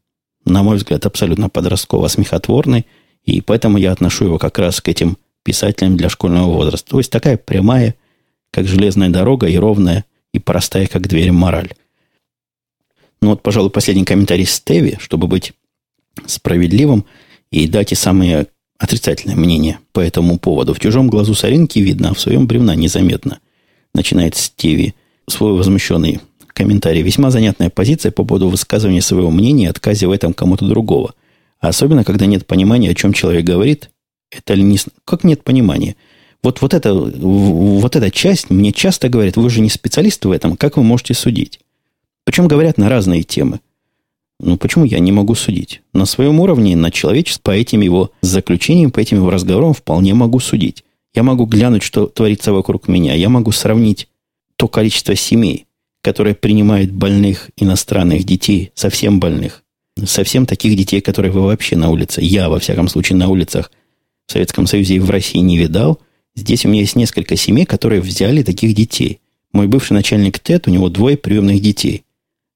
[0.44, 2.87] на мой взгляд, абсолютно подростково-смехотворный,
[3.24, 6.90] и поэтому я отношу его как раз к этим писателям для школьного возраста.
[6.90, 7.94] То есть такая прямая,
[8.52, 11.72] как железная дорога, и ровная, и простая, как дверь мораль.
[13.20, 15.52] Ну вот, пожалуй, последний комментарий Стеви, чтобы быть
[16.26, 17.04] справедливым
[17.50, 18.46] и дать и самые
[18.78, 20.74] отрицательное мнение по этому поводу.
[20.74, 23.38] В чужом глазу соринки видно, а в своем бревна незаметно.
[23.94, 24.94] Начинает Стеви
[25.28, 27.02] свой возмущенный комментарий.
[27.02, 31.14] Весьма занятная позиция по поводу высказывания своего мнения и отказе в этом кому-то другого.
[31.61, 33.90] А особенно, когда нет понимания, о чем человек говорит.
[34.30, 34.78] Это ли не...
[35.05, 35.94] Как нет понимания?
[36.43, 40.57] Вот, вот, это, вот эта часть мне часто говорит, вы же не специалист в этом,
[40.57, 41.61] как вы можете судить?
[42.24, 43.61] Причем говорят на разные темы.
[44.40, 45.82] Ну, почему я не могу судить?
[45.93, 50.40] На своем уровне, на человечестве, по этим его заключениям, по этим его разговорам вполне могу
[50.40, 50.84] судить.
[51.14, 53.14] Я могу глянуть, что творится вокруг меня.
[53.14, 54.09] Я могу сравнить
[54.57, 55.66] то количество семей,
[56.03, 59.62] которые принимают больных иностранных детей, совсем больных,
[60.05, 63.70] совсем таких детей, которые вы вообще на улице, я, во всяком случае, на улицах
[64.26, 66.01] в Советском Союзе и в России не видал.
[66.35, 69.20] Здесь у меня есть несколько семей, которые взяли таких детей.
[69.53, 72.05] Мой бывший начальник ТЭТ, у него двое приемных детей–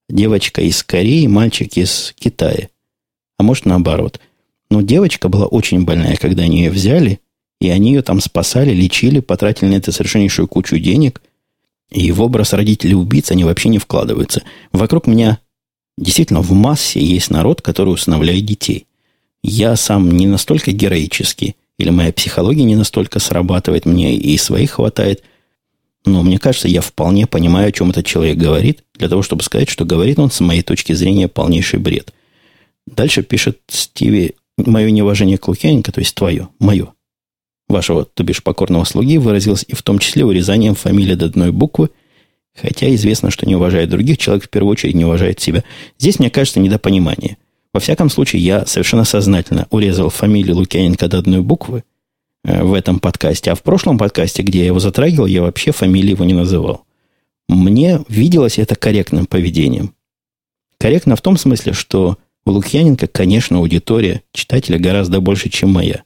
[0.08, 2.68] Девочка из Кореи, мальчик из Китая.
[3.38, 4.20] А может наоборот.
[4.70, 7.18] Но девочка была очень больная, когда они ее взяли,
[7.60, 11.22] и они ее там спасали, лечили, потратили на это совершеннейшую кучу денег.
[11.90, 14.42] И в образ родителей убийц они вообще не вкладываются.
[14.70, 15.40] Вокруг меня
[15.98, 18.86] действительно в массе есть народ, который усыновляет детей.
[19.42, 25.22] Я сам не настолько героический, или моя психология не настолько срабатывает, мне и своих хватает.
[26.04, 29.68] Но мне кажется, я вполне понимаю, о чем этот человек говорит, для того, чтобы сказать,
[29.68, 32.12] что говорит он с моей точки зрения полнейший бред.
[32.86, 36.92] Дальше пишет Стиви, мое неуважение к Лукьяненко, то есть твое, мое,
[37.68, 41.90] вашего, то бишь, покорного слуги, выразилось и в том числе урезанием фамилии до одной буквы,
[42.54, 45.64] хотя известно, что не уважает других, человек в первую очередь не уважает себя.
[45.98, 47.36] Здесь, мне кажется, недопонимание.
[47.76, 51.84] Во всяком случае, я совершенно сознательно урезал фамилию Лукьяненко до одной буквы
[52.42, 56.12] э, в этом подкасте, а в прошлом подкасте, где я его затрагивал, я вообще фамилии
[56.12, 56.86] его не называл.
[57.50, 59.92] Мне виделось это корректным поведением.
[60.78, 62.16] Корректно в том смысле, что
[62.46, 66.02] у Лукьяненко, конечно, аудитория читателя гораздо больше, чем моя.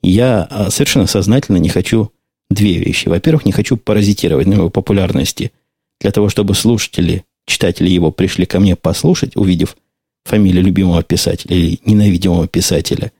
[0.00, 2.12] Я а, совершенно сознательно не хочу
[2.48, 3.08] две вещи.
[3.08, 5.52] Во-первых, не хочу паразитировать на его популярности
[6.00, 9.76] для того, чтобы слушатели, читатели его пришли ко мне послушать, увидев
[10.24, 13.12] фамилию любимого писателя или ненавидимого писателя.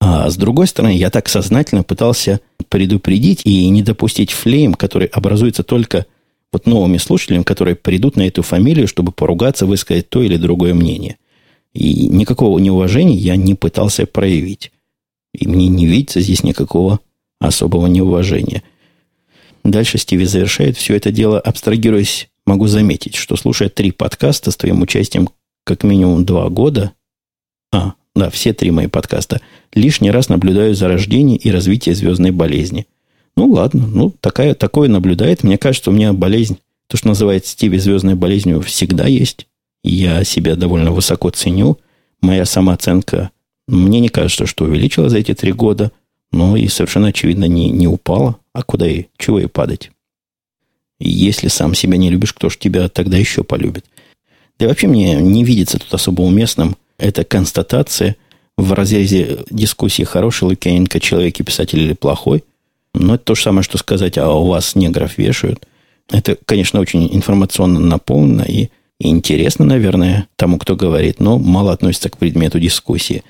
[0.00, 5.62] А с другой стороны, я так сознательно пытался предупредить и не допустить флейм, который образуется
[5.62, 6.06] только
[6.52, 11.16] вот новыми слушателями, которые придут на эту фамилию, чтобы поругаться, высказать то или другое мнение.
[11.72, 14.72] И никакого неуважения я не пытался проявить.
[15.34, 17.00] И мне не видится здесь никакого
[17.38, 18.62] особого неуважения.
[19.64, 24.80] Дальше Стиви завершает все это дело, абстрагируясь, могу заметить, что слушая три подкаста с твоим
[24.82, 25.28] участием
[25.66, 26.92] как минимум два года,
[27.72, 29.40] а, да, все три мои подкаста,
[29.74, 32.86] лишний раз наблюдаю за рождением и развитием звездной болезни.
[33.36, 35.42] Ну, ладно, ну, такая, такое наблюдает.
[35.42, 39.48] Мне кажется, у меня болезнь, то, что называют Стиви звездной болезнью, всегда есть.
[39.82, 41.78] Я себя довольно высоко ценю.
[42.22, 43.30] Моя самооценка,
[43.66, 45.90] мне не кажется, что увеличилась за эти три года,
[46.30, 48.36] но и совершенно очевидно не, не упала.
[48.52, 49.90] А куда и, чего и падать?
[51.00, 53.84] Если сам себя не любишь, кто ж тебя тогда еще полюбит?
[54.58, 58.16] Да и вообще мне не видится тут особо уместным эта констатация
[58.56, 62.42] в разрезе дискуссии хороший Лукьяненко человек и писатель или плохой.
[62.94, 65.66] Но это то же самое, что сказать, а у вас негров вешают.
[66.10, 72.16] Это, конечно, очень информационно наполнено и интересно, наверное, тому, кто говорит, но мало относится к
[72.16, 73.22] предмету дискуссии.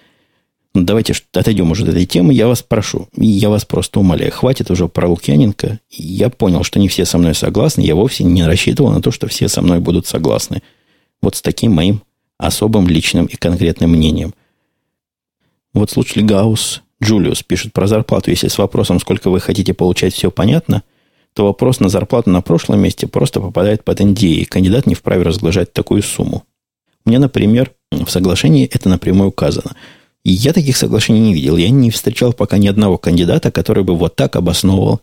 [0.75, 2.35] Ну, давайте отойдем уже от этой темы.
[2.35, 5.81] Я вас прошу, я вас просто умоляю, хватит уже про Лукьяненко.
[5.91, 7.81] Я понял, что не все со мной согласны.
[7.81, 10.63] Я вовсе не рассчитывал на то, что все со мной будут согласны.
[11.23, 12.03] Вот с таким моим
[12.39, 14.35] особым личным и конкретным мнением.
[15.73, 18.31] Вот слушатель Гаус Джулиус пишет про зарплату.
[18.31, 20.83] Если с вопросом, сколько вы хотите получать, все понятно–
[21.37, 25.23] то вопрос на зарплату на прошлом месте просто попадает под NDA, и кандидат не вправе
[25.23, 26.45] разглашать такую сумму.
[27.05, 29.77] Меня, например, в соглашении это напрямую указано.
[30.25, 31.59] И я таких соглашений не видел.
[31.59, 35.03] Я не встречал пока ни одного кандидата, который бы вот так обосновывал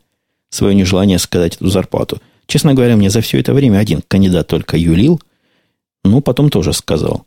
[0.49, 2.19] свое нежелание сказать эту зарплату.
[2.47, 5.21] Честно говоря, мне за все это время один кандидат только юлил,
[6.03, 7.25] ну, потом тоже сказал.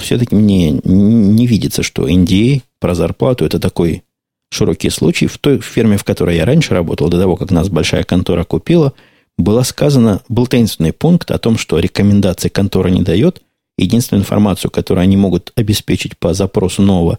[0.00, 4.02] Все-таки мне не видится, что NDA про зарплату это такой
[4.50, 5.26] широкий случай.
[5.26, 8.94] В той ферме, в которой я раньше работал, до того, как нас большая контора купила,
[9.36, 13.42] было сказано, был таинственный пункт о том, что рекомендации контора не дает.
[13.76, 17.18] Единственную информацию, которую они могут обеспечить по запросу нового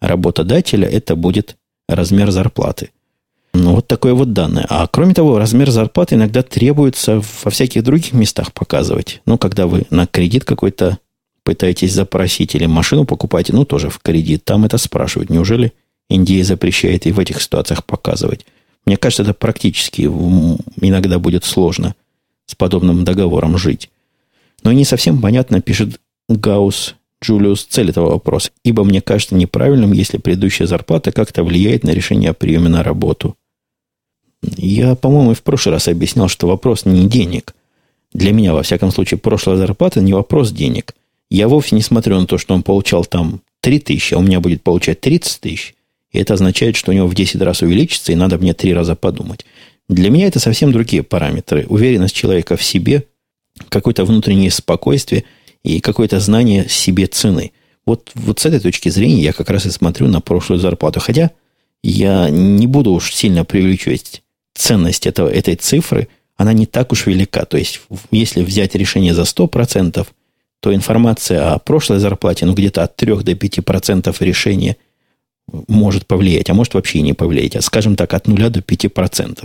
[0.00, 1.56] работодателя, это будет
[1.88, 2.90] размер зарплаты.
[3.52, 4.66] Ну, вот такое вот данное.
[4.68, 9.22] А кроме того, размер зарплаты иногда требуется во всяких других местах показывать.
[9.26, 10.98] Ну, когда вы на кредит какой-то
[11.42, 15.30] пытаетесь запросить или машину покупаете, ну, тоже в кредит, там это спрашивают.
[15.30, 15.72] Неужели
[16.08, 18.44] Индия запрещает и в этих ситуациях показывать.
[18.84, 21.94] Мне кажется, это практически иногда будет сложно
[22.46, 23.90] с подобным договором жить.
[24.64, 30.18] Но не совсем понятно, пишет Гаус Джулиус, цель этого вопроса, ибо мне кажется неправильным, если
[30.18, 33.36] предыдущая зарплата как-то влияет на решение о приеме на работу.
[34.42, 37.54] Я, по-моему, в прошлый раз объяснял, что вопрос не денег.
[38.12, 40.94] Для меня, во всяком случае, прошлая зарплата не вопрос денег.
[41.30, 44.40] Я вовсе не смотрю на то, что он получал там 3 тысячи, а у меня
[44.40, 45.74] будет получать 30 тысяч.
[46.10, 48.96] И это означает, что у него в 10 раз увеличится, и надо мне 3 раза
[48.96, 49.44] подумать.
[49.88, 51.66] Для меня это совсем другие параметры.
[51.68, 53.06] Уверенность человека в себе,
[53.68, 55.24] какое-то внутреннее спокойствие
[55.62, 57.52] и какое-то знание себе цены.
[57.86, 61.00] Вот, вот с этой точки зрения я как раз и смотрю на прошлую зарплату.
[61.00, 61.30] Хотя
[61.82, 64.22] я не буду уж сильно преувеличивать
[64.60, 66.08] ценность этого, этой цифры.
[66.36, 67.44] Она не так уж велика.
[67.44, 67.80] То есть,
[68.10, 70.06] если взять решение за 100%,
[70.60, 74.76] то информация о прошлой зарплате, ну, где-то от 3 до 5% решения–
[75.68, 79.44] может повлиять, а может вообще и не повлиять, а скажем так, от 0 до 5%.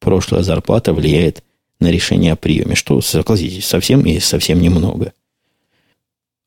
[0.00, 1.42] Прошлая зарплата влияет
[1.80, 5.12] на решение о приеме, что, согласитесь, совсем и совсем немного.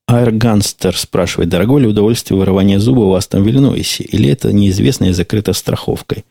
[0.07, 5.13] Аэрганстер спрашивает, дорогое ли удовольствие вырывания зуба у вас там в Иллинойсе, или это неизвестное
[5.13, 6.25] закрыто страховкой?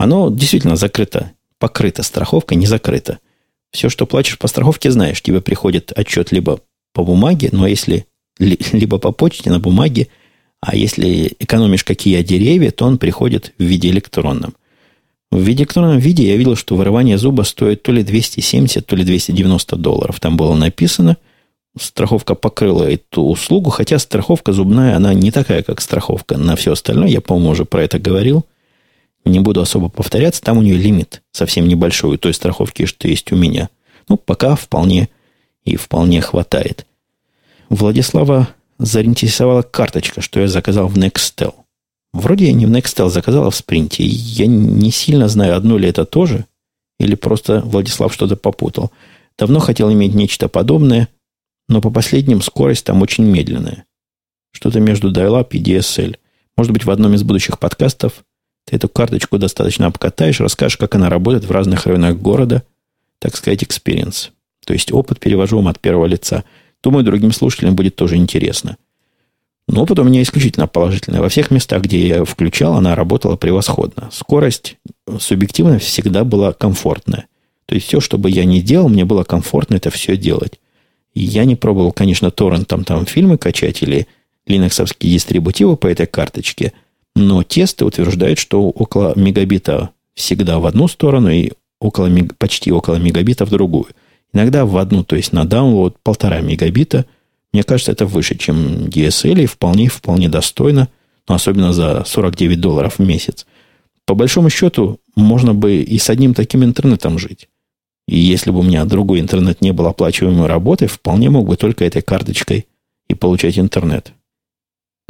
[0.00, 3.18] Оно действительно закрыто, покрыто страховкой, не закрыто.
[3.70, 6.60] Все, что платишь по страховке, знаешь, тебе приходит отчет либо
[6.94, 8.06] по бумаге, но если
[8.38, 10.08] либо по почте на бумаге,
[10.62, 14.54] а если экономишь какие деревья, то он приходит в виде электронном.
[15.30, 19.04] В виде электронном виде я видел, что вырывание зуба стоит то ли 270, то ли
[19.04, 20.18] 290 долларов.
[20.18, 21.18] Там было написано–
[21.78, 27.08] страховка покрыла эту услугу, хотя страховка зубная, она не такая, как страховка на все остальное.
[27.08, 28.46] Я, по-моему, уже про это говорил.
[29.24, 30.42] Не буду особо повторяться.
[30.42, 33.68] Там у нее лимит совсем небольшой той страховки, что есть у меня.
[34.08, 35.08] Ну, пока вполне
[35.64, 36.86] и вполне хватает.
[37.68, 38.48] Владислава
[38.78, 41.54] заинтересовала карточка, что я заказал в Nextel.
[42.12, 44.04] Вроде я не в Nextel заказал, а в Спринте.
[44.04, 46.46] Я не сильно знаю, одно ли это тоже,
[46.98, 48.90] или просто Владислав что-то попутал.
[49.38, 51.08] Давно хотел иметь нечто подобное–
[51.70, 53.84] но по последним скорость там очень медленная.
[54.52, 56.16] Что-то между dial-up и DSL.
[56.56, 58.24] Может быть, в одном из будущих подкастов
[58.70, 62.62] ты эту карточку достаточно обкатаешь, расскажешь, как она работает в разных районах города,
[63.18, 64.30] так сказать, experience.
[64.64, 66.44] То есть опыт перевожу вам от первого лица.
[66.80, 68.76] Думаю, другим слушателям будет тоже интересно.
[69.66, 71.18] Но опыт у меня исключительно положительный.
[71.18, 74.08] Во всех местах, где я включал, она работала превосходно.
[74.12, 74.76] Скорость
[75.18, 77.26] субъективно всегда была комфортная.
[77.66, 80.60] То есть все, что бы я ни делал, мне было комфортно это все делать.
[81.12, 84.06] Я не пробовал, конечно, торрентом там фильмы качать или
[84.46, 86.72] линоксовские дистрибутивы по этой карточке,
[87.16, 93.44] но тесты утверждают, что около мегабита всегда в одну сторону и около, почти около мегабита
[93.44, 93.86] в другую.
[94.32, 97.06] Иногда в одну, то есть на download полтора мегабита.
[97.52, 100.88] Мне кажется, это выше, чем DSL и вполне, вполне достойно,
[101.28, 103.46] но особенно за 49 долларов в месяц.
[104.06, 107.48] По большому счету, можно бы и с одним таким интернетом жить.
[108.06, 111.84] И если бы у меня другой интернет не был оплачиваемой работой, вполне мог бы только
[111.84, 112.66] этой карточкой
[113.08, 114.12] и получать интернет.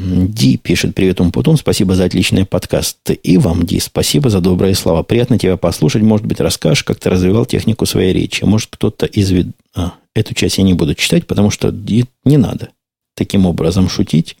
[0.03, 2.97] Ди пишет, привет, Умпутун, спасибо за отличный подкаст.
[3.11, 5.03] И вам, Ди, спасибо за добрые слова.
[5.03, 6.01] Приятно тебя послушать.
[6.01, 8.43] Может быть, расскажешь, как ты развивал технику своей речи.
[8.43, 9.29] Может, кто-то из...
[9.29, 9.47] вид...
[9.75, 12.69] А, эту часть я не буду читать, потому что Ди, не надо
[13.15, 14.37] таким образом шутить.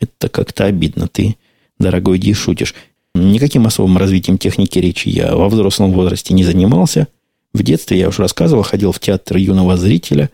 [0.00, 1.06] Это как-то обидно.
[1.06, 1.36] Ты,
[1.78, 2.74] дорогой Ди, шутишь.
[3.14, 7.06] Никаким особым развитием техники речи я во взрослом возрасте не занимался–
[7.54, 10.30] в детстве, я уже рассказывал, ходил в театр юного зрителя,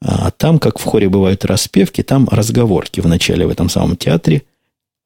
[0.00, 4.42] а там, как в хоре бывают распевки, там разговорки в начале в этом самом театре.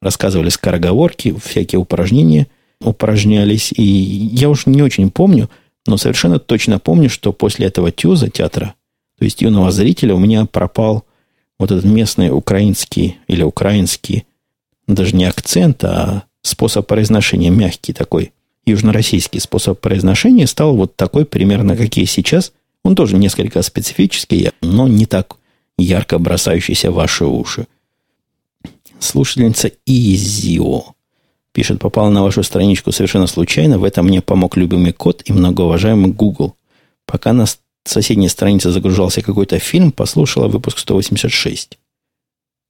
[0.00, 2.48] Рассказывали скороговорки, всякие упражнения
[2.80, 3.72] упражнялись.
[3.72, 5.48] И я уж не очень помню,
[5.86, 8.74] но совершенно точно помню, что после этого тюза театра,
[9.18, 11.04] то есть юного зрителя, у меня пропал
[11.58, 14.26] вот этот местный украинский или украинский,
[14.88, 18.32] даже не акцент, а способ произношения мягкий такой–
[18.64, 22.52] южнороссийский способ произношения стал вот такой примерно, как и сейчас.
[22.84, 25.36] Он тоже несколько специфический, но не так
[25.78, 27.66] ярко бросающийся в ваши уши.
[28.98, 30.94] Слушательница Изио
[31.52, 33.78] пишет, попала на вашу страничку совершенно случайно.
[33.78, 36.56] В этом мне помог любимый код и многоуважаемый Google.
[37.06, 37.46] Пока на
[37.84, 41.78] соседней странице загружался какой-то фильм, послушала выпуск 186.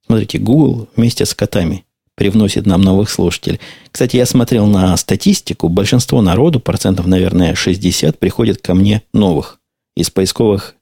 [0.05, 1.85] Смотрите, Google вместе с котами
[2.15, 3.59] привносит нам новых слушателей.
[3.91, 5.69] Кстати, я смотрел на статистику.
[5.69, 9.59] Большинство народу, процентов, наверное, 60, приходит ко мне новых
[9.95, 10.75] из поисковых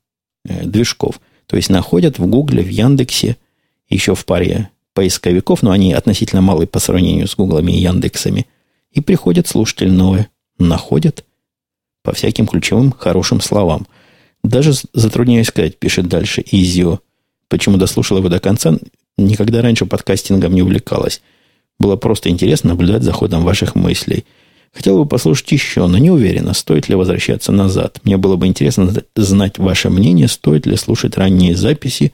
[0.45, 1.19] э, движков.
[1.47, 3.37] То есть находят в Гугле, в Яндексе,
[3.89, 8.47] еще в паре поисковиков, но они относительно малые по сравнению с Гуглами и Яндексами.
[8.91, 10.27] И приходят слушатели новые.
[10.57, 11.25] Находят
[12.03, 13.87] по всяким ключевым хорошим словам.
[14.43, 16.99] Даже затрудняюсь сказать, пишет дальше Изио.
[17.47, 18.77] Почему дослушал его до конца?
[19.17, 21.21] Никогда раньше подкастингом не увлекалась.
[21.79, 24.25] Было просто интересно наблюдать за ходом ваших мыслей.
[24.73, 27.99] Хотел бы послушать еще, но не уверена, стоит ли возвращаться назад.
[28.03, 32.13] Мне было бы интересно знать ваше мнение, стоит ли слушать ранние записи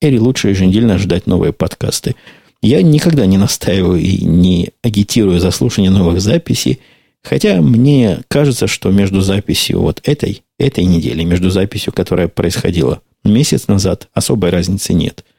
[0.00, 2.14] или лучше еженедельно ждать новые подкасты.
[2.62, 6.80] Я никогда не настаиваю и не агитирую за слушание новых записей,
[7.22, 13.66] хотя мне кажется, что между записью вот этой, этой недели, между записью, которая происходила месяц
[13.66, 15.24] назад, особой разницы нет–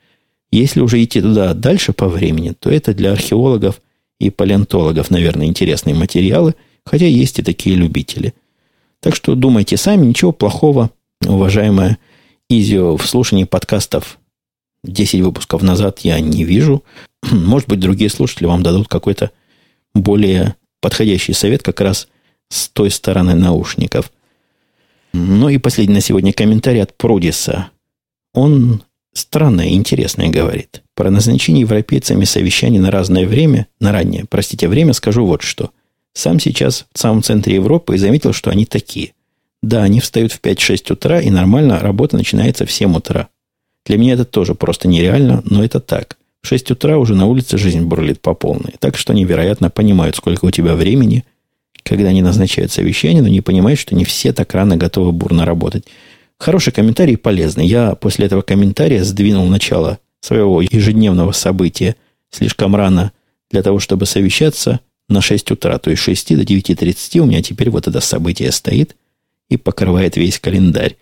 [0.51, 3.81] если уже идти туда дальше по времени, то это для археологов
[4.21, 6.55] и палеонтологов, наверное, интересные материалы,
[6.85, 8.33] хотя есть и такие любители.
[8.99, 10.91] Так что думайте сами, ничего плохого,
[11.25, 11.97] уважаемая
[12.49, 14.19] Изио, в слушании подкастов
[14.83, 16.83] 10 выпусков назад я не вижу.
[17.31, 19.31] Может быть, другие слушатели вам дадут какой-то
[19.93, 22.07] более подходящий совет как раз
[22.49, 24.11] с той стороны наушников.
[25.13, 27.71] Ну и последний на сегодня комментарий от Продиса.
[28.33, 30.83] Он Странное интересное говорит.
[31.01, 35.71] Про назначение европейцами совещаний на разное время, на раннее, простите, время скажу вот что.
[36.13, 39.13] Сам сейчас в самом центре Европы и заметил, что они такие.
[39.63, 43.29] Да, они встают в 5-6 утра, и нормально работа начинается в 7 утра.
[43.83, 46.17] Для меня это тоже просто нереально, но это так.
[46.43, 48.75] В 6 утра уже на улице жизнь бурлит по полной.
[48.77, 51.25] Так что они, вероятно, понимают, сколько у тебя времени,
[51.81, 55.85] когда они назначают совещание, но не понимают, что не все так рано готовы бурно работать.
[56.37, 57.65] Хороший комментарий полезный.
[57.65, 61.95] Я после этого комментария сдвинул начало своего ежедневного события
[62.29, 63.11] слишком рано
[63.49, 67.69] для того, чтобы совещаться на 6 утра, то есть 6 до 9.30 у меня теперь
[67.69, 68.95] вот это событие стоит
[69.49, 70.95] и покрывает весь календарь.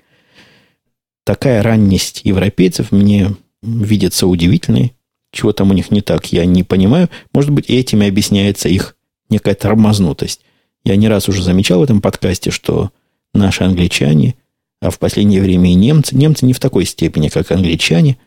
[1.24, 4.94] Такая ранность европейцев мне видится удивительной.
[5.32, 7.10] Чего там у них не так, я не понимаю.
[7.34, 8.96] Может быть, этим и объясняется их
[9.30, 10.42] некая тормознутость.
[10.84, 12.90] Я не раз уже замечал в этом подкасте, что
[13.34, 14.36] наши англичане,
[14.82, 18.18] а в последнее время и немцы, немцы не в такой степени, как англичане,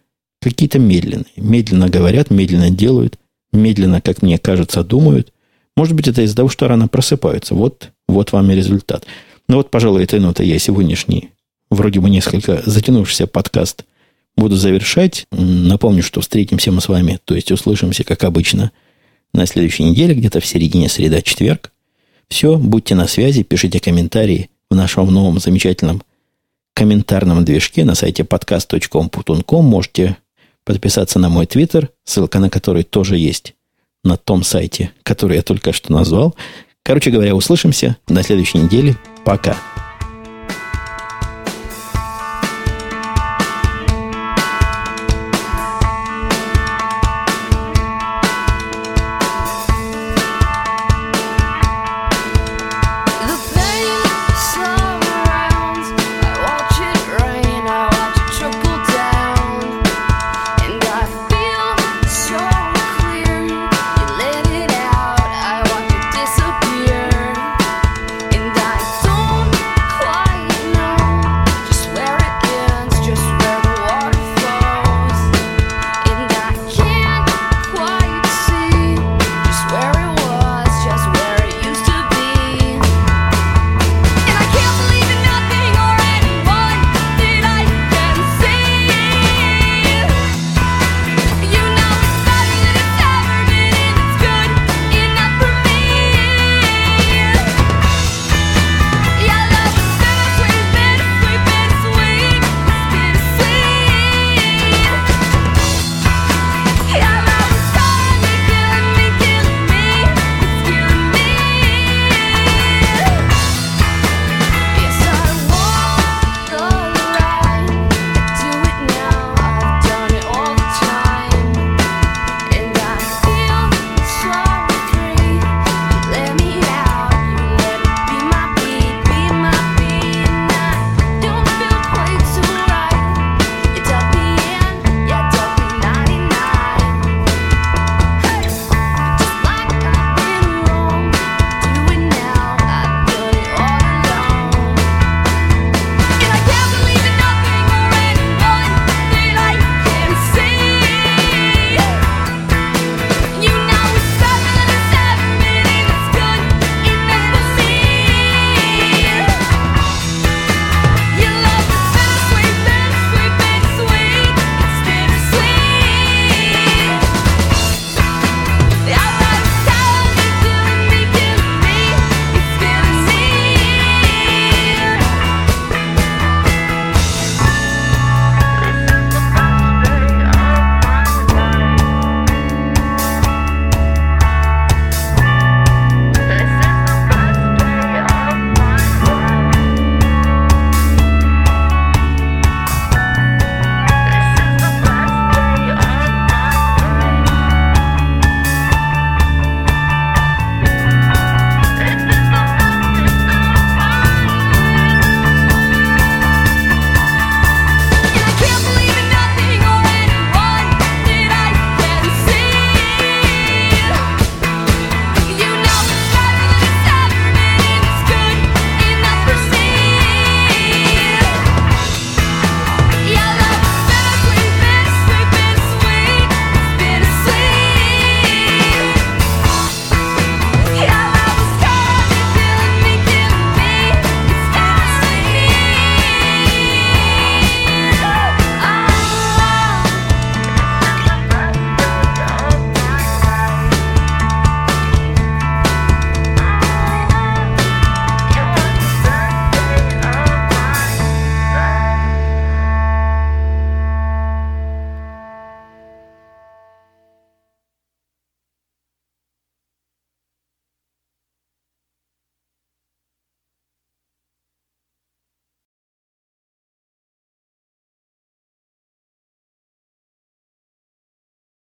[0.51, 1.33] какие-то медленные.
[1.37, 3.19] Медленно говорят, медленно делают,
[3.53, 5.33] медленно, как мне кажется, думают.
[5.77, 7.55] Может быть, это из-за того, что рано просыпаются.
[7.55, 9.07] Вот, вот вам и результат.
[9.49, 11.31] Ну вот, пожалуй, этой нотой я сегодняшний,
[11.71, 13.85] вроде бы несколько затянувшийся подкаст
[14.37, 15.27] буду завершать.
[15.31, 18.73] Напомню, что встретимся мы с вами, то есть услышимся, как обычно,
[19.33, 21.73] на следующей неделе, где-то в середине среда-четверг.
[22.29, 26.03] Все, будьте на связи, пишите комментарии в нашем новом замечательном
[26.75, 29.65] комментарном движке на сайте podcast.com.com.
[29.65, 30.17] Можете
[30.65, 33.55] подписаться на мой твиттер, ссылка на который тоже есть
[34.05, 36.35] на том сайте, который я только что назвал.
[36.83, 38.97] Короче говоря, услышимся на следующей неделе.
[39.25, 39.57] Пока.